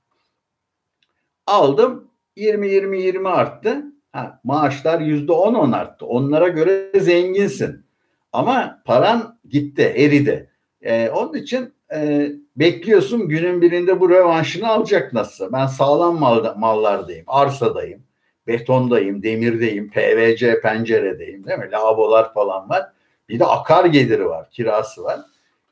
[1.46, 3.85] Aldım 20 20 20 arttı.
[4.12, 6.07] Ha, maaşlar yüzde 10 10 arttı.
[6.07, 7.87] Onlara göre zenginsin.
[8.33, 10.51] Ama paran gitti, eridi.
[10.83, 15.53] Ee, onun için e, bekliyorsun günün birinde bu revanşını alacak nasılsa.
[15.53, 18.03] Ben sağlam mal, mallardayım, arsadayım,
[18.46, 21.70] betondayım, demirdeyim, PVC penceredeyim değil mi?
[21.72, 22.95] Lavabolar falan var.
[23.28, 25.20] Bir de akar geliri var, kirası var.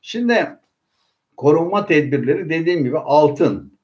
[0.01, 0.47] Şimdi
[1.37, 3.77] korunma tedbirleri dediğim gibi altın.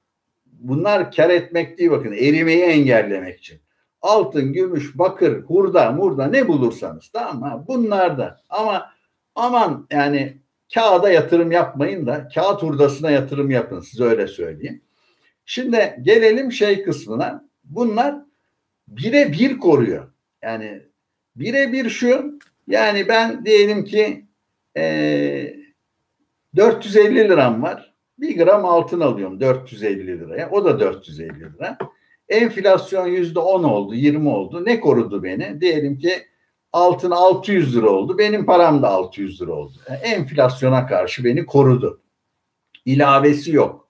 [0.45, 3.60] Bunlar kar etmek değil bakın erimeyi engellemek için.
[4.01, 7.65] Altın, gümüş, bakır, hurda, murda ne bulursanız tamam mı?
[7.67, 8.91] Bunlar da ama
[9.36, 10.38] aman yani
[10.73, 14.81] kağıda yatırım yapmayın da kağıt hurdasına yatırım yapın size öyle söyleyeyim.
[15.45, 17.45] Şimdi gelelim şey kısmına.
[17.63, 18.15] Bunlar
[18.88, 20.07] bire bir koruyor.
[20.41, 20.81] Yani
[21.36, 22.39] bire bir şu
[22.71, 24.25] yani ben diyelim ki
[24.77, 25.55] e,
[26.55, 27.93] 450 liram var.
[28.17, 30.49] Bir gram altın alıyorum 450 liraya.
[30.49, 31.77] O da 450 lira.
[32.29, 34.65] Enflasyon yüzde 10 oldu, 20 oldu.
[34.65, 35.62] Ne korudu beni?
[35.62, 36.13] Diyelim ki
[36.73, 38.17] altın 600 lira oldu.
[38.17, 39.77] Benim param da 600 lira oldu.
[39.89, 42.01] Yani enflasyona karşı beni korudu.
[42.86, 43.89] İlavesi yok.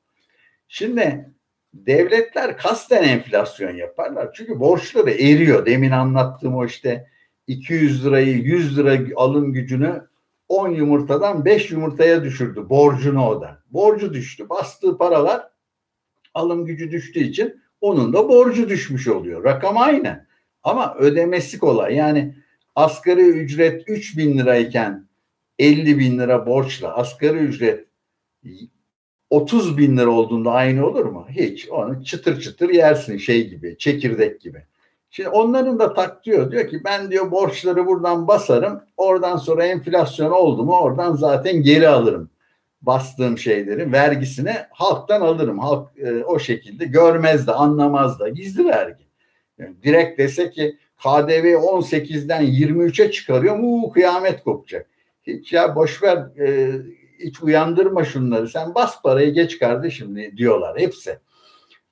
[0.68, 1.30] Şimdi
[1.74, 4.34] devletler kasten enflasyon yaparlar.
[4.34, 5.66] Çünkü borçları eriyor.
[5.66, 7.11] Demin anlattığım o işte
[7.52, 10.08] 200 lirayı 100 lira alım gücünü
[10.48, 13.64] 10 yumurtadan 5 yumurtaya düşürdü borcunu o da.
[13.70, 14.50] Borcu düştü.
[14.50, 15.48] Bastığı paralar
[16.34, 19.44] alım gücü düştüğü için onun da borcu düşmüş oluyor.
[19.44, 20.26] Rakam aynı.
[20.64, 21.96] Ama ödemesi kolay.
[21.96, 22.36] Yani
[22.76, 25.08] asgari ücret 3 bin lirayken
[25.60, 27.88] 50 bin lira borçla asgari ücret
[29.30, 31.28] 30 bin lira olduğunda aynı olur mu?
[31.30, 31.70] Hiç.
[31.70, 34.66] Onu çıtır çıtır yersin şey gibi, çekirdek gibi.
[35.12, 36.68] Şimdi onların da tak diyor.
[36.70, 38.82] Ki ben diyor borçları buradan basarım.
[38.98, 42.30] Oradan sonra enflasyon oldu mu oradan zaten geri alırım.
[42.82, 45.60] Bastığım şeyleri vergisini halktan alırım.
[45.60, 49.04] Halk e, o şekilde görmez de anlamaz da gizli vergi.
[49.58, 54.88] Yani direkt dese ki KDV 18'den 23'e çıkarıyor mu kıyamet kopacak.
[55.24, 56.72] Hiç ya boş ver e,
[57.20, 58.50] hiç uyandırma şunları.
[58.50, 61.20] Sen bas parayı geç kardeşim diyorlar hepsi.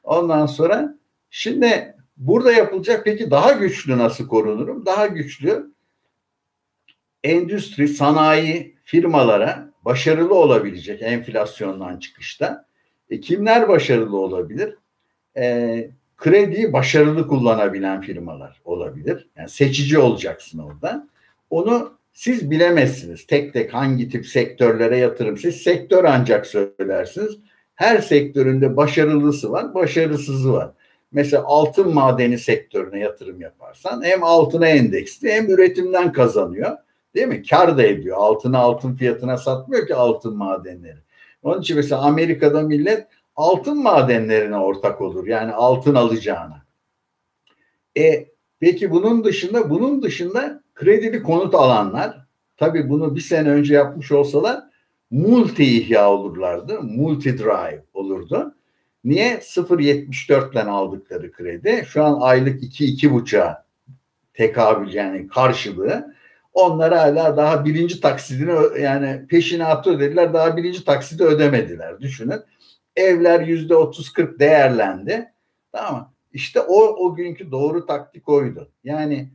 [0.03, 0.97] Ondan sonra
[1.29, 4.85] şimdi burada yapılacak peki daha güçlü nasıl korunurum?
[4.85, 5.71] Daha güçlü
[7.23, 12.65] endüstri, sanayi firmalara başarılı olabilecek enflasyondan çıkışta.
[13.09, 14.75] E, kimler başarılı olabilir?
[15.37, 19.27] E, krediyi başarılı kullanabilen firmalar olabilir.
[19.37, 21.07] Yani seçici olacaksın orada.
[21.49, 25.37] Onu siz bilemezsiniz tek tek hangi tip sektörlere yatırım.
[25.37, 27.37] Siz sektör ancak söylersiniz.
[27.75, 30.71] Her sektöründe başarılısı var, başarısızı var.
[31.11, 36.77] Mesela altın madeni sektörüne yatırım yaparsan hem altına endeksli hem üretimden kazanıyor.
[37.15, 37.43] Değil mi?
[37.43, 38.17] Kar da ediyor.
[38.19, 40.97] Altını altın fiyatına satmıyor ki altın madenleri.
[41.43, 45.27] Onun için mesela Amerika'da millet altın madenlerine ortak olur.
[45.27, 46.65] Yani altın alacağına.
[47.97, 48.25] E
[48.59, 52.25] peki bunun dışında bunun dışında kredili konut alanlar
[52.57, 54.63] tabii bunu bir sene önce yapmış olsalar
[55.11, 56.81] multi ihya olurlardı.
[56.81, 58.55] Multi drive olurdu.
[59.03, 59.35] Niye?
[59.35, 61.85] 0.74'ten aldıkları kredi.
[61.87, 63.65] Şu an aylık 2-2.5'a
[64.33, 66.15] tekabül yani karşılığı.
[66.53, 70.33] Onlar hala daha birinci taksidini yani peşinatı ödediler.
[70.33, 71.99] Daha birinci taksidi ödemediler.
[71.99, 72.41] Düşünün.
[72.95, 75.31] Evler yüzde 30-40 değerlendi.
[75.71, 78.71] Tamam İşte o, o günkü doğru taktik oydu.
[78.83, 79.29] Yani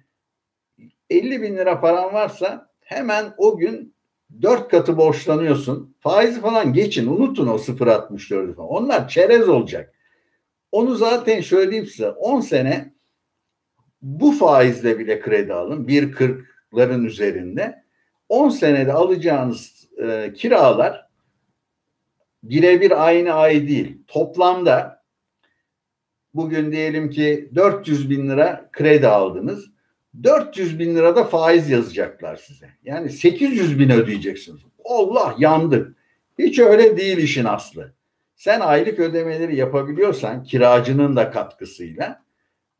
[1.11, 3.94] 50 bin lira paran varsa hemen o gün
[4.43, 5.97] dört katı borçlanıyorsun.
[6.01, 7.07] Faizi falan geçin.
[7.07, 8.69] Unutun o 0.64'ü falan.
[8.69, 9.95] Onlar çerez olacak.
[10.73, 12.95] Onu zaten söyleyeyim size 10 sene
[14.03, 15.85] bu faizle bile kredi alın.
[15.87, 17.85] 1.40'ların üzerinde.
[18.29, 21.09] 10 senede alacağınız e, kiralar
[22.43, 23.99] birebir aynı ay değil.
[24.07, 25.03] Toplamda
[26.35, 29.74] bugün diyelim ki 400 bin lira kredi aldınız.
[30.23, 32.69] 400 bin lirada faiz yazacaklar size.
[32.85, 34.61] Yani 800 bin ödeyeceksiniz.
[34.85, 35.95] Allah yandı.
[36.39, 37.95] Hiç öyle değil işin aslı.
[38.37, 42.25] Sen aylık ödemeleri yapabiliyorsan kiracının da katkısıyla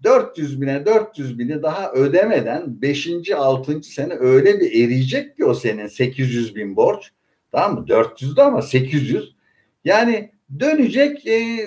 [0.03, 3.31] 400 bine 400 bini daha ödemeden 5.
[3.37, 3.83] 6.
[3.83, 7.11] sene öyle bir eriyecek ki o senin 800 bin borç.
[7.53, 7.87] Tamam mı?
[7.89, 9.35] 400'de ama 800.
[9.85, 11.59] Yani dönecek e,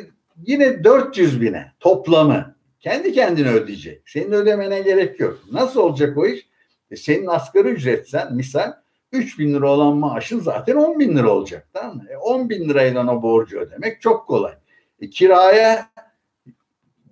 [0.46, 2.57] yine 400 bine toplamı.
[2.80, 4.10] Kendi kendine ödeyecek.
[4.10, 5.40] Senin ödemene gerek yok.
[5.52, 6.48] Nasıl olacak o iş?
[6.92, 8.74] E senin asgari ücretsen misal
[9.12, 11.68] 3 bin lira olan maaşın zaten 10 bin lira olacak.
[11.74, 12.04] Tamam mı?
[12.10, 14.54] E 10 bin lirayla o borcu ödemek çok kolay.
[15.00, 15.90] E kiraya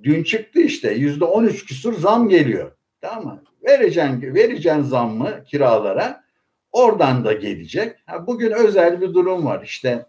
[0.03, 2.71] dün çıktı işte yüzde 13 küsur zam geliyor.
[3.01, 3.43] Tamam mı?
[3.63, 6.25] Vereceksin, vereceksin zammı kiralara.
[6.71, 7.95] Oradan da gelecek.
[8.05, 9.63] Ha, bugün özel bir durum var.
[9.63, 10.05] İşte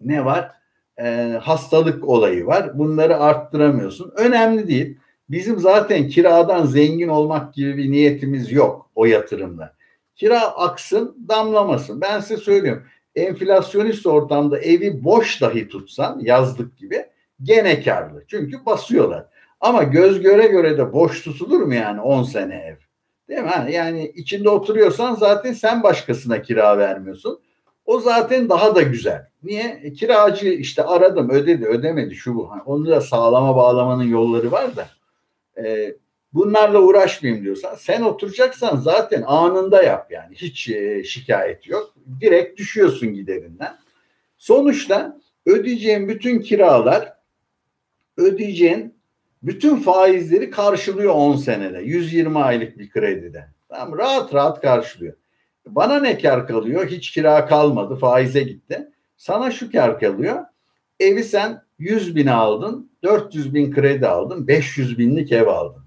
[0.00, 0.50] ne var?
[0.98, 2.78] E, hastalık olayı var.
[2.78, 4.12] Bunları arttıramıyorsun.
[4.16, 4.98] Önemli değil.
[5.30, 9.74] Bizim zaten kiradan zengin olmak gibi bir niyetimiz yok o yatırımda.
[10.14, 12.00] Kira aksın, damlamasın.
[12.00, 12.82] Ben size söylüyorum.
[13.14, 17.06] Enflasyonist ortamda evi boş dahi tutsan yazlık gibi
[17.42, 18.24] gene karlı.
[18.28, 19.26] Çünkü basıyorlar.
[19.60, 22.76] Ama göz göre göre de boş tutulur mu yani 10 sene ev?
[23.28, 23.72] Değil mi?
[23.72, 27.40] Yani içinde oturuyorsan zaten sen başkasına kira vermiyorsun.
[27.84, 29.26] O zaten daha da güzel.
[29.42, 29.80] Niye?
[29.82, 32.50] E, kiracı işte aradım ödedi ödemedi şu bu.
[32.66, 34.88] Onu da sağlama bağlamanın yolları var da.
[35.64, 35.94] E,
[36.32, 40.34] bunlarla uğraşmayayım diyorsan sen oturacaksan zaten anında yap yani.
[40.34, 41.94] Hiç e, şikayet yok.
[42.20, 43.78] Direkt düşüyorsun giderinden.
[44.36, 47.12] Sonuçta ödeyeceğin bütün kiralar
[48.16, 48.94] ödeyeceğin
[49.42, 51.78] bütün faizleri karşılıyor 10 senede.
[51.78, 53.48] 120 aylık bir kredide.
[53.68, 55.14] Tamam rahat rahat karşılıyor.
[55.66, 56.86] Bana ne kar kalıyor?
[56.86, 57.96] Hiç kira kalmadı.
[57.96, 58.88] Faize gitti.
[59.16, 60.44] Sana şu kar kalıyor.
[61.00, 62.90] Evi sen 100 bin aldın.
[63.02, 64.48] 400 bin kredi aldın.
[64.48, 65.84] 500 binlik ev aldın.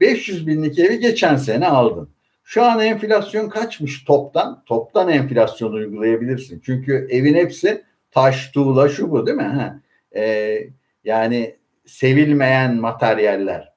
[0.00, 2.08] 500 binlik evi geçen sene aldın.
[2.44, 4.62] Şu an enflasyon kaçmış toptan?
[4.66, 6.62] Toptan enflasyon uygulayabilirsin.
[6.64, 9.42] Çünkü evin hepsi taş, tuğla, şu bu değil mi?
[9.42, 9.80] Ha.
[10.16, 10.58] Ee,
[11.04, 11.56] yani
[11.86, 13.71] sevilmeyen materyaller.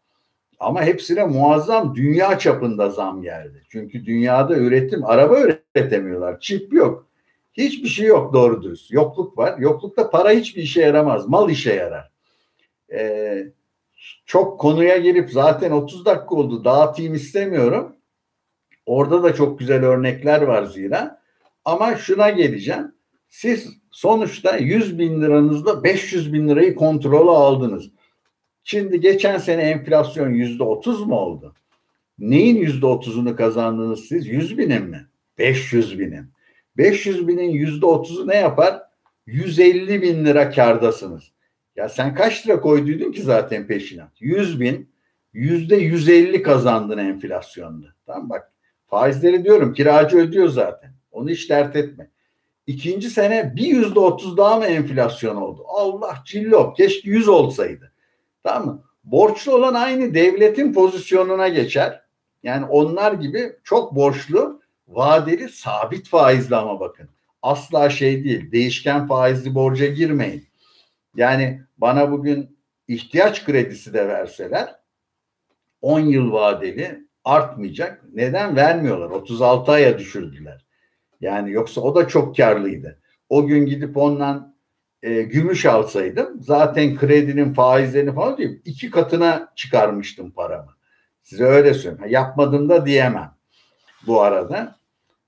[0.60, 3.63] Ama hepsine muazzam dünya çapında zam geldi.
[3.70, 6.39] Çünkü dünyada üretim, araba üretemiyorlar.
[6.39, 7.08] Çip yok.
[7.54, 8.91] Hiçbir şey yok doğru dürüst.
[8.91, 9.58] Yokluk var.
[9.58, 11.28] Yoklukta para hiçbir işe yaramaz.
[11.28, 12.12] Mal işe yarar.
[12.94, 13.46] Ee,
[14.26, 16.65] çok konuya girip zaten 30 dakika oldu.
[16.65, 17.96] Dağıtayım istemiyorum.
[18.86, 21.22] Orada da çok güzel örnekler var zira.
[21.65, 22.96] Ama şuna geleceğim.
[23.30, 27.89] Siz sonuçta 100 bin liranızla 500 bin lirayı kontrola aldınız.
[28.67, 31.56] Şimdi geçen sene enflasyon yüzde otuz mu oldu?
[32.19, 34.28] Neyin yüzde otuzunu kazandınız siz?
[34.28, 35.08] Yüz binin mi?
[35.38, 36.26] Beş yüz binin.
[36.78, 38.82] Beş yüz binin yüzde otuzu ne yapar?
[39.26, 41.32] 150 bin lira kardasınız.
[41.76, 44.11] Ya sen kaç lira koyduydun ki zaten peşinat?
[44.22, 44.89] 100 bin,
[45.34, 47.88] yüzde 150 kazandın enflasyonda.
[48.05, 48.51] Tamam bak
[48.88, 50.91] faizleri diyorum kiracı ödüyor zaten.
[51.11, 52.09] Onu hiç dert etme.
[52.68, 55.63] İkinci sene bir yüzde otuz daha mı enflasyon oldu?
[55.68, 57.95] Allah cillop keşke yüz olsaydı.
[58.46, 58.84] Tamam mı?
[59.04, 62.02] Borçlu olan aynı devletin pozisyonuna geçer.
[62.43, 67.10] Yani onlar gibi çok borçlu vadeli sabit faizli ama bakın.
[67.41, 70.48] Asla şey değil değişken faizli borca girmeyin.
[71.16, 74.76] Yani bana bugün ihtiyaç kredisi de verseler
[75.82, 78.04] 10 yıl vadeli artmayacak.
[78.14, 79.10] Neden vermiyorlar?
[79.10, 80.66] 36 aya düşürdüler.
[81.22, 83.00] Yani yoksa o da çok karlıydı.
[83.30, 84.55] O gün gidip ondan
[85.06, 90.72] e, gümüş alsaydım zaten kredinin faizlerini falan değil iki katına çıkarmıştım paramı.
[91.24, 92.14] Size öyle söyleyeyim.
[92.14, 93.36] Yapmadım da diyemem
[94.08, 94.80] bu arada.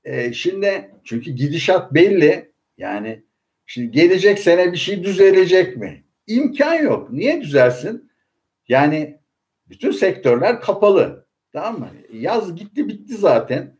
[0.03, 2.51] E, şimdi çünkü gidişat belli.
[2.77, 3.23] Yani
[3.65, 6.03] şimdi gelecek sene bir şey düzelecek mi?
[6.27, 7.11] İmkan yok.
[7.11, 8.11] Niye düzelsin?
[8.67, 9.19] Yani
[9.69, 11.25] bütün sektörler kapalı.
[11.53, 11.89] Tamam mı?
[12.13, 13.77] Yaz gitti bitti zaten.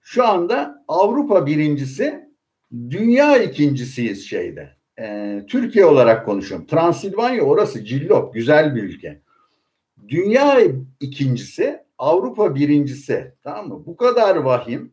[0.00, 2.28] Şu anda Avrupa birincisi,
[2.72, 4.79] dünya ikincisiyiz şeyde.
[5.00, 6.66] Ee, Türkiye olarak konuşuyorum.
[6.66, 9.20] Transilvanya orası cillop, güzel bir ülke.
[10.08, 10.60] Dünya
[11.00, 13.34] ikincisi, Avrupa birincisi.
[13.42, 13.86] Tamam mı?
[13.86, 14.92] Bu kadar vahim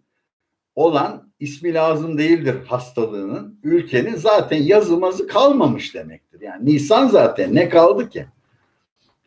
[0.76, 6.42] olan ismi lazım değildir hastalığının ülkenin zaten yazımazı kalmamış demektir.
[6.42, 8.26] Yani Nisan zaten ne kaldı ki?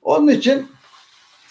[0.03, 0.67] Onun için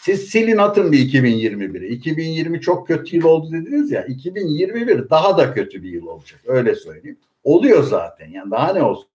[0.02, 1.88] siz silin atın bir 2021'i.
[1.88, 4.06] 2020 çok kötü yıl oldu dediniz ya.
[4.06, 6.40] 2021 daha da kötü bir yıl olacak.
[6.46, 7.20] Öyle söyleyeyim.
[7.44, 8.30] Oluyor zaten.
[8.30, 9.09] Yani daha ne olsun?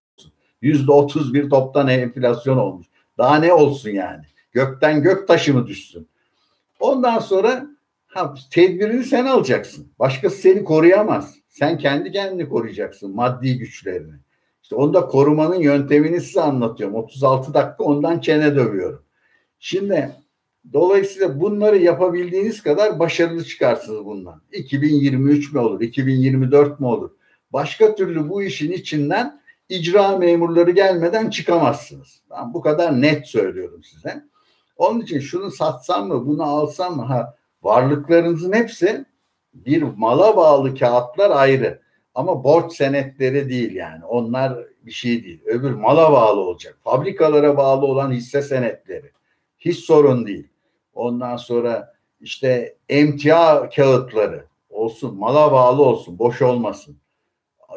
[0.63, 2.87] Yüzde otuz bir toptan enflasyon olmuş.
[3.19, 4.25] Daha ne olsun yani?
[4.53, 6.09] Gökten gök taşı mı düşsün?
[6.81, 7.67] Ondan sonra
[8.07, 9.93] ha, tedbirini sen alacaksın.
[9.99, 11.35] Başkası seni koruyamaz.
[11.49, 13.15] Sen kendi kendini koruyacaksın.
[13.15, 14.15] Maddi güçlerini.
[14.63, 16.97] İşte onu da korumanın yöntemini size anlatıyorum.
[16.97, 19.03] 36 dakika ondan çene dövüyorum.
[19.59, 20.13] Şimdi
[20.73, 24.43] dolayısıyla bunları yapabildiğiniz kadar başarılı çıkarsınız bundan.
[24.53, 27.11] 2023 mi olur, 2024 mi olur?
[27.53, 32.23] Başka türlü bu işin içinden icra memurları gelmeden çıkamazsınız.
[32.31, 34.25] Ben bu kadar net söylüyorum size.
[34.77, 37.03] Onun için şunu satsam mı, bunu alsam mı?
[37.03, 39.05] Ha, varlıklarınızın hepsi
[39.55, 41.85] bir mala bağlı kağıtlar ayrı.
[42.15, 44.05] Ama borç senetleri değil yani.
[44.05, 45.41] Onlar bir şey değil.
[45.45, 46.77] Öbür mala bağlı olacak.
[46.81, 49.11] Fabrikalara bağlı olan hisse senetleri.
[49.59, 50.49] Hiç sorun değil.
[50.95, 56.97] Ondan sonra işte emtia kağıtları olsun, mala bağlı olsun, boş olmasın.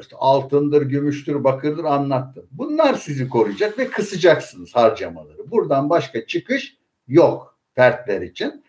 [0.02, 2.48] İşte altındır, gümüştür, bakırdır anlattım.
[2.52, 5.52] Bunlar sizi koruyacak ve kısacaksınız harcamaları.
[5.52, 6.78] Buradan başka çıkış
[7.08, 8.64] yok fertler için.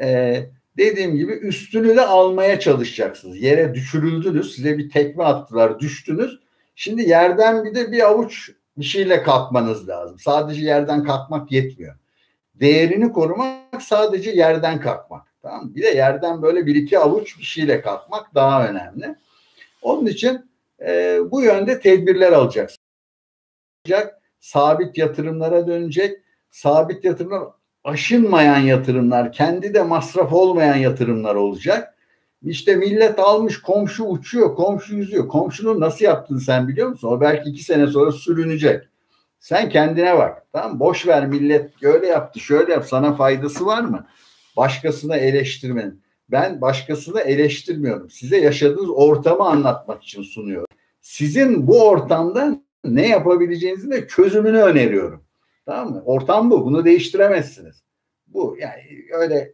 [0.00, 3.36] Ee, dediğim gibi üstünü de almaya çalışacaksınız.
[3.36, 6.38] Yere düşürüldünüz, size bir tekme attılar, düştünüz.
[6.74, 10.18] Şimdi yerden bir de bir avuç bir şeyle kalkmanız lazım.
[10.18, 11.96] Sadece yerden kalkmak yetmiyor
[12.54, 15.22] değerini korumak sadece yerden kalkmak.
[15.42, 19.14] Tamam Bir de yerden böyle bir iki avuç bir şeyle kalkmak daha önemli.
[19.82, 20.50] Onun için
[20.88, 22.78] e, bu yönde tedbirler alacaksın.
[24.40, 26.18] Sabit yatırımlara dönecek.
[26.50, 27.42] Sabit yatırımlar
[27.84, 31.94] aşınmayan yatırımlar, kendi de masraf olmayan yatırımlar olacak.
[32.42, 35.28] İşte millet almış komşu uçuyor, komşu yüzüyor.
[35.28, 37.08] Komşunun nasıl yaptığını sen biliyor musun?
[37.08, 38.88] O belki iki sene sonra sürünecek.
[39.40, 40.46] Sen kendine bak.
[40.52, 44.06] Tamam Boş ver millet öyle yaptı şöyle yap sana faydası var mı?
[44.56, 46.02] Başkasına eleştirmenin.
[46.30, 48.10] Ben başkasını eleştirmiyorum.
[48.10, 50.66] Size yaşadığınız ortamı anlatmak için sunuyorum.
[51.04, 55.24] Sizin bu ortamda ne yapabileceğinizin de çözümünü öneriyorum.
[55.66, 56.02] Tamam mı?
[56.04, 56.64] Ortam bu.
[56.64, 57.82] Bunu değiştiremezsiniz.
[58.26, 58.82] Bu yani
[59.12, 59.52] öyle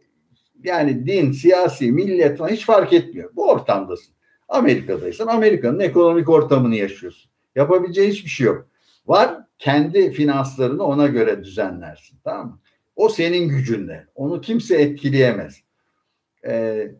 [0.63, 3.29] yani din, siyasi, millet falan hiç fark etmiyor.
[3.35, 4.13] Bu ortamdasın.
[4.49, 7.31] Amerika'daysan Amerika'nın ekonomik ortamını yaşıyorsun.
[7.55, 8.67] Yapabileceğin hiçbir şey yok.
[9.07, 12.17] Var kendi finanslarını ona göre düzenlersin.
[12.23, 12.59] Tamam mı?
[12.95, 14.07] O senin gücünde.
[14.15, 15.61] Onu kimse etkileyemez.
[16.45, 16.91] Ee,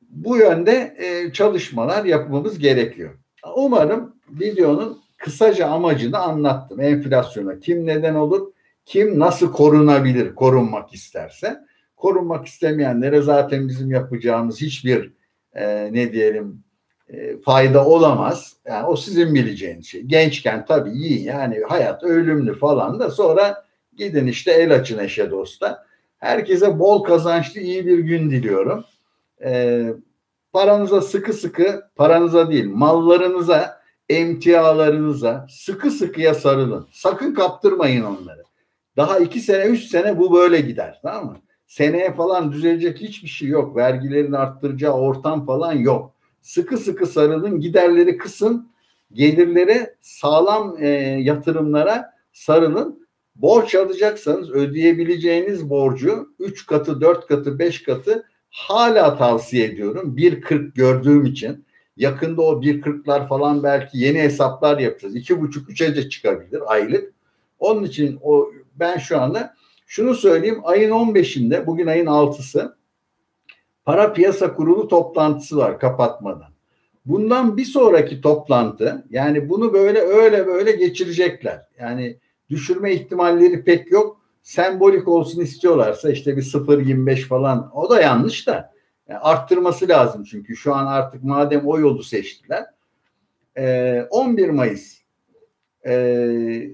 [0.00, 3.18] bu yönde e, çalışmalar yapmamız gerekiyor.
[3.56, 6.80] Umarım videonun kısaca amacını anlattım.
[6.80, 8.52] Enflasyona kim neden olur,
[8.84, 11.60] kim nasıl korunabilir, korunmak isterse.
[11.96, 15.12] Korunmak istemeyenlere zaten bizim yapacağımız hiçbir
[15.54, 16.64] e, ne diyelim
[17.08, 18.56] e, fayda olamaz.
[18.66, 20.02] Yani o sizin bileceğiniz şey.
[20.02, 23.64] Gençken tabii iyi yani hayat ölümlü falan da sonra
[23.96, 25.84] gidin işte el açın eşe dosta.
[26.18, 28.84] Herkese bol kazançlı iyi bir gün diliyorum.
[29.44, 29.84] E,
[30.54, 36.86] paranıza sıkı sıkı, paranıza değil mallarınıza, emtialarınıza sıkı sıkıya sarılın.
[36.92, 38.44] Sakın kaptırmayın onları.
[38.96, 41.00] Daha iki sene, üç sene bu böyle gider.
[41.02, 41.36] Tamam mı?
[41.66, 43.76] Seneye falan düzelecek hiçbir şey yok.
[43.76, 48.68] Vergilerin arttıracağı ortam falan yok sıkı sıkı sarılın, giderleri kısın,
[49.12, 50.88] gelirleri sağlam e,
[51.20, 53.04] yatırımlara sarılın.
[53.36, 58.24] Borç alacaksanız ödeyebileceğiniz borcu 3 katı, 4 katı, 5 katı
[58.54, 60.16] hala tavsiye ediyorum.
[60.16, 61.64] 1.40 gördüğüm için
[61.96, 65.16] yakında o 1.40'lar falan belki yeni hesaplar yapacağız.
[65.16, 67.12] 2.5-3'e de çıkabilir aylık.
[67.58, 69.54] Onun için o ben şu anda
[69.86, 72.76] şunu söyleyeyim ayın 15'inde bugün ayın 6'sı
[73.84, 76.54] Para Piyasa Kurulu toplantısı var kapatmadan.
[77.06, 81.66] Bundan bir sonraki toplantı yani bunu böyle öyle böyle geçirecekler.
[81.78, 82.18] Yani
[82.50, 84.23] düşürme ihtimalleri pek yok.
[84.44, 88.72] Sembolik olsun istiyorlarsa işte bir 0.25 falan o da yanlış da
[89.08, 92.64] yani arttırması lazım çünkü şu an artık madem o yolu seçtiler
[93.56, 94.98] e, 11 Mayıs
[95.86, 96.70] e,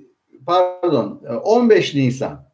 [0.46, 2.50] pardon 15 Nisan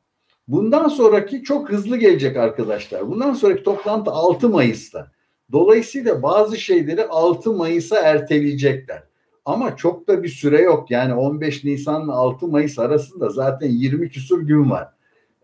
[0.49, 3.09] bundan sonraki çok hızlı gelecek arkadaşlar.
[3.09, 5.11] Bundan sonraki toplantı 6 Mayıs'ta.
[5.53, 9.03] Dolayısıyla bazı şeyleri 6 Mayıs'a erteleyecekler.
[9.45, 10.91] Ama çok da bir süre yok.
[10.91, 14.96] Yani 15 Nisan ile 6 Mayıs arasında zaten 20 küsur gün var.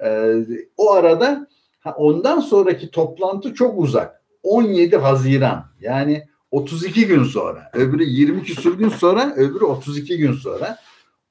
[0.04, 0.34] Ee,
[0.76, 1.46] o arada
[1.96, 4.22] ondan sonraki toplantı çok uzak.
[4.42, 7.70] 17 Haziran yani 32 gün sonra.
[7.74, 10.78] Öbürü 20 küsur gün sonra, öbürü 32 gün sonra.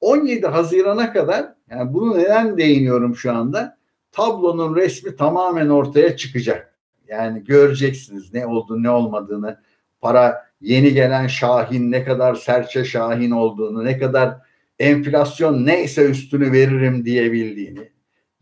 [0.00, 3.76] 17 Haziran'a kadar yani bunu neden değiniyorum şu anda?
[4.12, 6.74] Tablonun resmi tamamen ortaya çıkacak.
[7.08, 9.60] Yani göreceksiniz ne olduğunu ne olmadığını.
[10.00, 14.34] Para yeni gelen Şahin ne kadar serçe Şahin olduğunu, ne kadar
[14.78, 17.91] enflasyon neyse üstünü veririm diyebildiğini.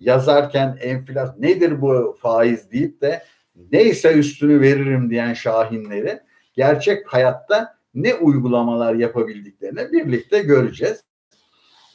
[0.00, 3.22] Yazarken enflasyon nedir bu faiz deyip de
[3.72, 6.20] neyse üstünü veririm diyen Şahinleri
[6.54, 11.04] gerçek hayatta ne uygulamalar yapabildiklerini birlikte göreceğiz.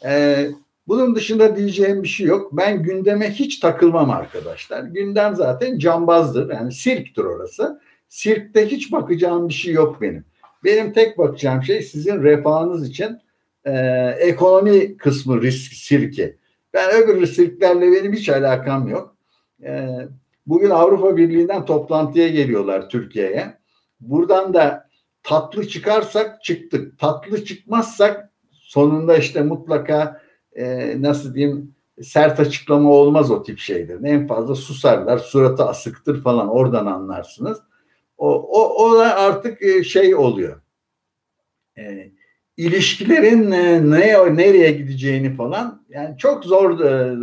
[0.05, 0.47] Ee,
[0.87, 2.57] bunun dışında diyeceğim bir şey yok.
[2.57, 4.83] Ben gündeme hiç takılmam arkadaşlar.
[4.83, 6.53] Gündem zaten cambazdır.
[6.53, 7.81] Yani sirktir orası.
[8.07, 10.25] Sirkte hiç bakacağım bir şey yok benim.
[10.63, 13.17] Benim tek bakacağım şey sizin refahınız için
[13.65, 13.71] e,
[14.19, 16.37] ekonomi kısmı risk sirki.
[16.75, 19.15] Ben öbür sirklerle benim hiç alakam yok.
[19.63, 19.97] E,
[20.45, 23.57] bugün Avrupa Birliği'nden toplantıya geliyorlar Türkiye'ye.
[23.99, 24.89] Buradan da
[25.23, 26.99] tatlı çıkarsak çıktık.
[26.99, 30.21] Tatlı çıkmazsak sonunda işte mutlaka
[30.55, 34.03] e, nasıl diyeyim sert açıklama olmaz o tip şeylerin.
[34.03, 37.61] En fazla susarlar, suratı asıktır falan oradan anlarsınız.
[38.17, 40.61] O, o, o da artık e, şey oluyor.
[41.77, 42.11] E,
[42.57, 47.15] ilişkilerin e, ne nereye gideceğini falan yani çok zor e,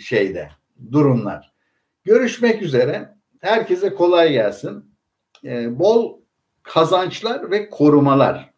[0.00, 0.50] şeyde
[0.92, 1.52] durumlar.
[2.04, 3.14] Görüşmek üzere.
[3.40, 4.96] Herkese kolay gelsin.
[5.44, 6.20] E, bol
[6.62, 8.49] kazançlar ve korumalar